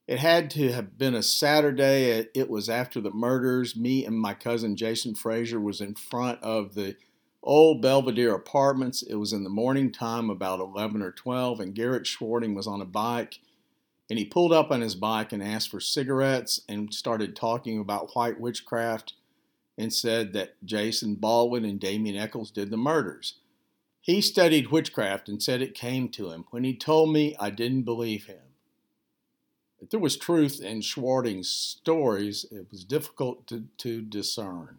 It 0.07 0.19
had 0.19 0.51
to 0.51 0.73
have 0.73 0.99
been 0.99 1.15
a 1.15 1.23
Saturday. 1.23 2.27
It 2.35 2.51
was 2.51 2.69
after 2.69 3.01
the 3.01 3.13
murders. 3.13 3.77
Me 3.77 4.05
and 4.05 4.19
my 4.19 4.35
cousin 4.35 4.77
Jason 4.77 5.15
Frazier 5.15 5.61
was 5.61 5.81
in 5.81 5.95
front 5.95 6.43
of 6.43 6.75
the 6.75 6.97
old 7.43 7.81
Belvedere 7.81 8.35
apartments. 8.35 9.03
It 9.03 9.15
was 9.15 9.33
in 9.33 9.45
the 9.45 9.51
morning 9.51 9.93
time, 9.93 10.29
about 10.29 10.61
11 10.61 11.01
or 11.01 11.13
12, 11.13 11.61
and 11.61 11.75
Garrett 11.75 12.07
Schwarting 12.07 12.55
was 12.55 12.67
on 12.67 12.83
a 12.83 12.87
bike. 12.87 13.39
And 14.11 14.19
he 14.19 14.25
pulled 14.25 14.53
up 14.53 14.71
on 14.71 14.81
his 14.81 14.95
bike 14.95 15.33
and 15.33 15.43
asked 15.43 15.71
for 15.71 15.81
cigarettes 15.81 16.61
and 16.69 16.93
started 16.93 17.35
talking 17.35 17.79
about 17.79 18.15
white 18.15 18.39
witchcraft 18.39 19.15
and 19.79 19.93
said 19.93 20.33
that 20.35 20.55
Jason 20.65 21.15
Baldwin 21.15 21.65
and 21.65 21.81
Damien 21.81 22.17
Echols 22.17 22.51
did 22.51 22.71
the 22.71 22.77
murders. 22.77 23.37
He 24.01 24.21
studied 24.21 24.71
witchcraft 24.71 25.29
and 25.29 25.43
said 25.43 25.63
it 25.63 25.75
came 25.75 26.11
to 26.11 26.31
him. 26.31 26.45
When 26.51 26.65
he 26.65 26.75
told 26.75 27.13
me, 27.13 27.35
I 27.41 27.49
didn't 27.49 27.83
believe 27.83 28.27
him. 28.27 28.37
If 29.81 29.91
there 29.91 30.01
was 30.01 30.17
truth 30.17 30.61
in 30.61 30.83
Schwarting's 30.83 31.49
stories, 31.49 32.45
it 32.51 32.67
was 32.71 32.85
difficult 32.85 33.47
to, 33.47 33.65
to 33.79 34.03
discern. 34.03 34.79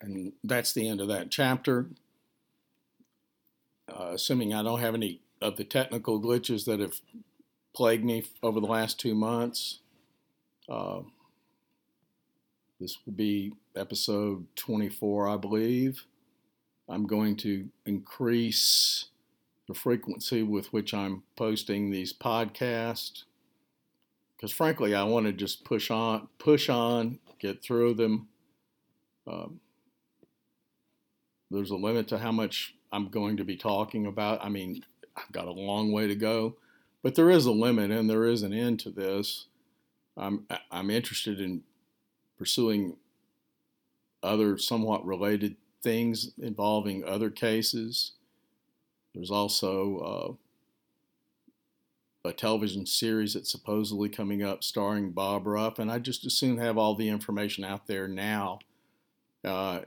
And 0.00 0.32
that's 0.42 0.72
the 0.72 0.88
end 0.88 1.00
of 1.00 1.08
that 1.08 1.30
chapter. 1.30 1.86
Uh, 3.90 4.10
assuming 4.12 4.54
I 4.54 4.62
don't 4.62 4.80
have 4.80 4.94
any 4.94 5.20
of 5.40 5.56
the 5.56 5.64
technical 5.64 6.20
glitches 6.20 6.64
that 6.66 6.80
have 6.80 7.00
plagued 7.74 8.04
me 8.04 8.24
over 8.42 8.60
the 8.60 8.66
last 8.66 9.00
two 9.00 9.14
months. 9.14 9.80
Uh, 10.68 11.00
this 12.78 12.98
will 13.04 13.12
be 13.12 13.52
episode 13.76 14.46
24, 14.56 15.28
I 15.28 15.36
believe. 15.36 16.04
I'm 16.88 17.06
going 17.06 17.36
to 17.38 17.68
increase 17.86 19.06
the 19.68 19.74
frequency 19.74 20.42
with 20.42 20.72
which 20.72 20.92
I'm 20.92 21.22
posting 21.36 21.90
these 21.90 22.12
podcasts 22.12 23.24
because 24.40 24.50
frankly 24.50 24.94
I 24.94 25.04
want 25.04 25.26
to 25.26 25.32
just 25.32 25.64
push 25.64 25.90
on, 25.90 26.28
push 26.38 26.68
on, 26.68 27.18
get 27.38 27.62
through 27.62 27.94
them. 27.94 28.28
Um, 29.26 29.60
there's 31.50 31.70
a 31.70 31.76
limit 31.76 32.08
to 32.08 32.18
how 32.18 32.32
much 32.32 32.74
I'm 32.92 33.08
going 33.08 33.36
to 33.36 33.44
be 33.44 33.56
talking 33.56 34.06
about. 34.06 34.44
I 34.44 34.48
mean, 34.48 34.84
I've 35.16 35.32
got 35.32 35.46
a 35.46 35.52
long 35.52 35.92
way 35.92 36.06
to 36.06 36.14
go, 36.14 36.56
but 37.02 37.14
there 37.14 37.30
is 37.30 37.46
a 37.46 37.52
limit 37.52 37.90
and 37.90 38.08
there 38.08 38.24
is 38.26 38.42
an 38.42 38.52
end 38.52 38.80
to 38.80 38.90
this. 38.90 39.46
I'm 40.16 40.46
I'm 40.70 40.90
interested 40.90 41.40
in 41.40 41.62
pursuing 42.38 42.96
other 44.22 44.58
somewhat 44.58 45.04
related 45.04 45.56
things 45.82 46.32
involving 46.38 47.04
other 47.04 47.30
cases. 47.30 48.12
There's 49.14 49.30
also 49.30 50.38
uh, 52.24 52.28
a 52.28 52.32
television 52.32 52.86
series 52.86 53.34
that's 53.34 53.50
supposedly 53.50 54.08
coming 54.08 54.42
up 54.42 54.62
starring 54.62 55.10
Bob 55.10 55.46
Ruff, 55.46 55.78
and 55.78 55.90
I 55.90 55.98
just 55.98 56.24
as 56.26 56.34
soon 56.34 56.58
have 56.58 56.76
all 56.76 56.94
the 56.94 57.08
information 57.08 57.64
out 57.64 57.86
there 57.86 58.06
now 58.06 58.58
uh, 59.44 59.80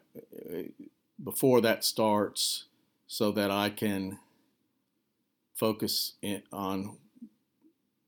before 1.24 1.62
that 1.62 1.84
starts 1.84 2.66
so 3.14 3.32
that 3.32 3.52
I 3.52 3.70
can 3.70 4.18
focus 5.54 6.14
on 6.52 6.98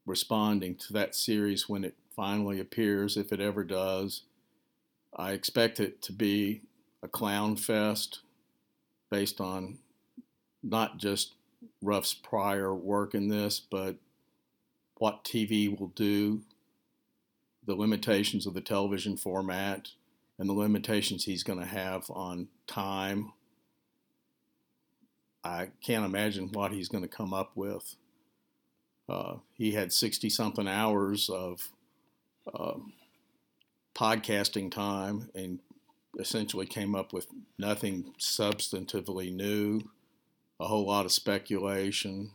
responding 0.04 0.76
to 0.78 0.94
that 0.94 1.14
series 1.14 1.70
when 1.70 1.84
it 1.84 1.94
finally 2.16 2.60
appears, 2.60 3.16
if 3.16 3.32
it 3.32 3.40
ever 3.40 3.64
does. 3.64 4.24
I 5.16 5.34
expect 5.34 5.80
it 5.80 6.02
to 6.02 6.12
be 6.12 6.64
a 7.04 7.08
clown 7.08 7.56
fest 7.56 8.22
based 9.12 9.40
on 9.40 9.78
not 10.64 10.98
just 10.98 11.36
Ruff's 11.84 12.16
prior 12.16 12.74
work 12.74 13.14
in 13.14 13.28
this, 13.28 13.60
but 13.60 13.98
what 14.98 15.24
TV 15.24 15.70
will 15.80 15.90
do, 15.90 16.42
the 17.64 17.76
limitations 17.76 18.48
of 18.48 18.56
the 18.56 18.60
television 18.60 19.18
format, 19.18 19.90
and 20.40 20.50
the 20.50 20.54
limitations 20.54 21.26
he's 21.26 21.44
going 21.44 21.60
to 21.60 21.66
have 21.66 22.10
on 22.10 22.48
time. 22.66 23.34
I 25.46 25.70
can't 25.80 26.04
imagine 26.04 26.50
what 26.52 26.72
he's 26.72 26.90
going 26.90 27.04
to 27.04 27.08
come 27.08 27.32
up 27.32 27.52
with. 27.54 27.96
Uh, 29.08 29.36
he 29.54 29.74
had 29.74 29.94
60 29.94 30.28
something 30.32 30.68
hours 30.68 31.30
of 31.30 31.70
uh, 32.52 32.80
podcasting 33.94 34.72
time 34.72 35.30
and 35.36 35.60
essentially 36.20 36.66
came 36.66 36.96
up 36.96 37.14
with 37.14 37.28
nothing 37.60 38.14
substantively 38.20 39.32
new, 39.32 39.82
a 40.60 40.66
whole 40.66 40.88
lot 40.88 41.06
of 41.06 41.12
speculation, 41.12 42.32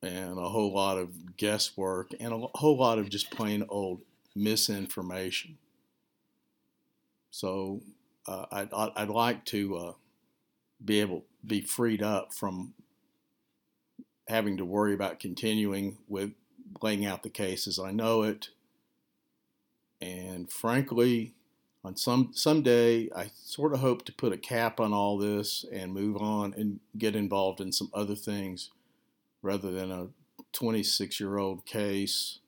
and 0.00 0.38
a 0.38 0.48
whole 0.48 0.72
lot 0.72 0.96
of 0.96 1.36
guesswork, 1.36 2.12
and 2.20 2.32
a 2.32 2.38
whole 2.54 2.76
lot 2.76 3.00
of 3.00 3.08
just 3.08 3.32
plain 3.32 3.64
old 3.68 4.00
misinformation. 4.36 5.58
So 7.32 7.82
uh, 8.28 8.46
I'd, 8.52 8.72
I'd 8.72 9.08
like 9.08 9.44
to 9.46 9.76
uh, 9.76 9.92
be 10.84 11.00
able 11.00 11.24
be 11.46 11.60
freed 11.60 12.02
up 12.02 12.32
from 12.34 12.74
having 14.28 14.56
to 14.56 14.64
worry 14.64 14.94
about 14.94 15.20
continuing 15.20 15.98
with 16.08 16.32
laying 16.82 17.06
out 17.06 17.22
the 17.22 17.30
case 17.30 17.66
as 17.66 17.78
I 17.78 17.90
know 17.90 18.22
it. 18.22 18.50
And 20.00 20.50
frankly, 20.50 21.34
on 21.84 21.96
some 21.96 22.30
someday, 22.34 23.08
I 23.14 23.30
sort 23.34 23.72
of 23.72 23.80
hope 23.80 24.04
to 24.04 24.12
put 24.12 24.32
a 24.32 24.38
cap 24.38 24.80
on 24.80 24.92
all 24.92 25.18
this 25.18 25.64
and 25.72 25.92
move 25.92 26.16
on 26.18 26.54
and 26.54 26.80
get 26.96 27.16
involved 27.16 27.60
in 27.60 27.72
some 27.72 27.90
other 27.94 28.14
things 28.14 28.70
rather 29.42 29.70
than 29.70 29.90
a 29.90 30.08
26 30.52 31.20
year 31.20 31.38
old 31.38 31.64
case 31.66 32.40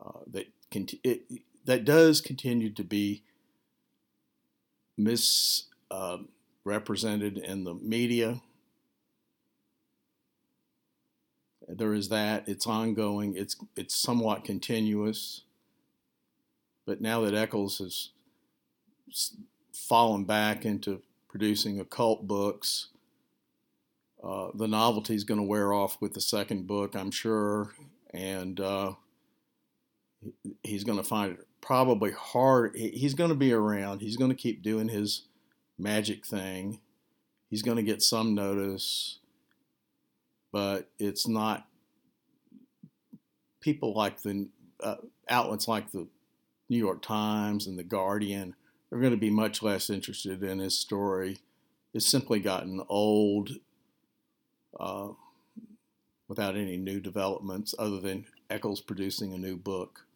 uh, 0.00 0.20
that 0.30 0.46
it, 0.72 1.22
that 1.64 1.84
does 1.84 2.20
continue 2.20 2.70
to 2.70 2.84
be 2.84 3.22
misrepresented 4.96 6.35
uh, 6.66 7.36
in 7.36 7.64
the 7.64 7.74
media. 7.74 8.40
There 11.68 11.94
is 11.94 12.08
that. 12.10 12.48
It's 12.48 12.66
ongoing. 12.66 13.34
It's 13.36 13.56
it's 13.76 13.94
somewhat 13.94 14.44
continuous. 14.44 15.42
But 16.86 17.00
now 17.00 17.22
that 17.22 17.34
Echols 17.34 17.78
has 17.78 18.10
fallen 19.72 20.24
back 20.24 20.64
into 20.64 21.02
producing 21.28 21.80
occult 21.80 22.26
books, 22.26 22.88
uh, 24.22 24.48
the 24.54 24.68
novelty 24.68 25.14
is 25.14 25.24
going 25.24 25.40
to 25.40 25.46
wear 25.46 25.72
off 25.72 26.00
with 26.00 26.14
the 26.14 26.20
second 26.20 26.66
book, 26.66 26.94
I'm 26.94 27.10
sure, 27.10 27.72
and 28.14 28.60
uh, 28.60 28.92
he's 30.62 30.84
going 30.84 30.98
to 30.98 31.04
find 31.04 31.32
it 31.32 31.46
probably 31.60 32.12
hard. 32.12 32.76
He's 32.76 33.14
going 33.14 33.30
to 33.30 33.36
be 33.36 33.52
around. 33.52 34.00
He's 34.00 34.16
going 34.16 34.30
to 34.30 34.36
keep 34.36 34.62
doing 34.62 34.88
his 34.88 35.22
magic 35.78 36.26
thing. 36.26 36.80
He's 37.50 37.62
going 37.62 37.76
to 37.76 37.82
get 37.82 38.02
some 38.02 38.34
notice, 38.34 39.18
but 40.52 40.88
it's 40.98 41.28
not 41.28 41.66
people 43.60 43.94
like 43.94 44.22
the 44.22 44.48
uh, 44.82 44.96
outlets 45.28 45.68
like 45.68 45.90
the 45.90 46.06
New 46.68 46.78
York 46.78 47.02
Times 47.02 47.66
and 47.66 47.78
the 47.78 47.84
Guardian 47.84 48.54
are 48.92 49.00
going 49.00 49.12
to 49.12 49.16
be 49.16 49.30
much 49.30 49.62
less 49.62 49.90
interested 49.90 50.42
in 50.42 50.58
his 50.58 50.78
story. 50.78 51.38
It's 51.94 52.06
simply 52.06 52.40
gotten 52.40 52.82
old 52.88 53.50
uh, 54.78 55.08
without 56.28 56.56
any 56.56 56.76
new 56.76 57.00
developments 57.00 57.74
other 57.78 58.00
than 58.00 58.26
Echols 58.50 58.80
producing 58.80 59.32
a 59.32 59.38
new 59.38 59.56
book. 59.56 60.06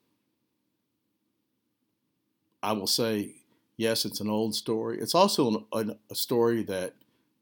I 2.63 2.73
will 2.73 2.87
say, 2.87 3.37
yes, 3.81 4.05
it's 4.05 4.21
an 4.21 4.29
old 4.29 4.55
story. 4.55 4.99
It's 5.01 5.15
also 5.15 5.67
an, 5.73 5.97
a 6.11 6.15
story 6.15 6.63
that, 6.65 6.97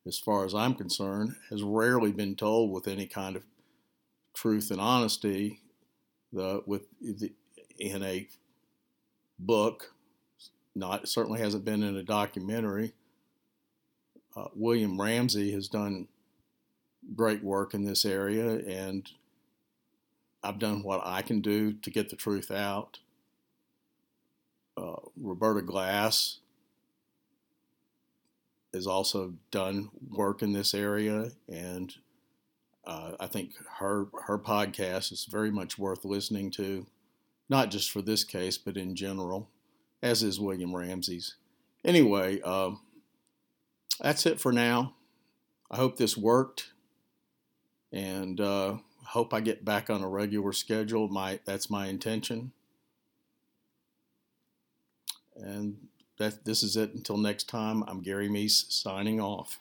as 0.07 0.21
far 0.21 0.45
as 0.45 0.55
I'm 0.55 0.77
concerned, 0.77 1.35
has 1.51 1.65
rarely 1.65 2.13
been 2.13 2.37
told 2.37 2.71
with 2.71 2.87
any 2.87 3.07
kind 3.07 3.35
of 3.35 3.43
truth 4.35 4.71
and 4.71 4.81
honesty. 4.81 5.61
The, 6.33 6.63
with 6.65 6.83
the, 7.01 7.33
in 7.79 8.05
a 8.05 8.29
book, 9.37 9.93
not 10.77 11.09
certainly 11.09 11.41
hasn't 11.41 11.65
been 11.65 11.83
in 11.83 11.97
a 11.97 12.05
documentary. 12.05 12.93
Uh, 14.37 14.47
William 14.55 15.01
Ramsey 15.01 15.51
has 15.53 15.67
done 15.67 16.07
great 17.17 17.43
work 17.43 17.75
in 17.75 17.85
this 17.85 18.05
area, 18.05 18.59
and 18.59 19.11
I've 20.45 20.61
done 20.61 20.85
what 20.85 21.01
I 21.05 21.23
can 21.23 21.41
do 21.41 21.73
to 21.73 21.91
get 21.91 22.11
the 22.11 22.17
truth 22.17 22.53
out 22.53 23.01
uh, 24.79 24.97
Roberta 25.21 25.63
Glass 25.63 26.39
has 28.73 28.87
also 28.87 29.35
done 29.51 29.91
work 30.11 30.43
in 30.43 30.53
this 30.53 30.75
area, 30.75 31.33
and 31.49 31.95
uh, 32.87 33.13
I 33.19 33.27
think 33.27 33.53
her 33.79 34.07
her 34.25 34.39
podcast 34.39 35.13
is 35.13 35.27
very 35.31 35.51
much 35.51 35.79
worth 35.79 36.05
listening 36.05 36.51
to, 36.53 36.87
not 37.49 37.71
just 37.71 37.91
for 37.91 38.03
this 38.03 38.25
case, 38.25 38.59
but 38.59 38.77
in 38.77 38.95
general, 38.95 39.49
as 40.03 40.23
is 40.23 40.41
William 40.41 40.75
Ramsey's. 40.75 41.37
Anyway, 41.85 42.41
um, 42.43 42.81
that's 44.01 44.27
it 44.27 44.41
for 44.41 44.53
now. 44.53 44.95
I 45.71 45.77
hope 45.77 45.97
this 45.97 46.17
worked, 46.17 46.73
and 47.93 48.41
uh, 48.41 48.77
hope 49.07 49.35
I 49.35 49.41
get 49.41 49.65
back 49.65 49.91
on 49.91 50.03
a 50.03 50.09
regular 50.09 50.53
schedule. 50.53 51.09
My 51.09 51.41
that's 51.45 51.71
my 51.71 51.87
intention. 51.87 52.53
And 55.39 55.77
that 56.19 56.45
this 56.45 56.63
is 56.63 56.77
it. 56.77 56.95
Until 56.95 57.17
next 57.17 57.49
time, 57.49 57.85
I'm 57.87 58.03
Gary 58.03 58.29
Meece 58.29 58.71
signing 58.71 59.21
off. 59.21 59.59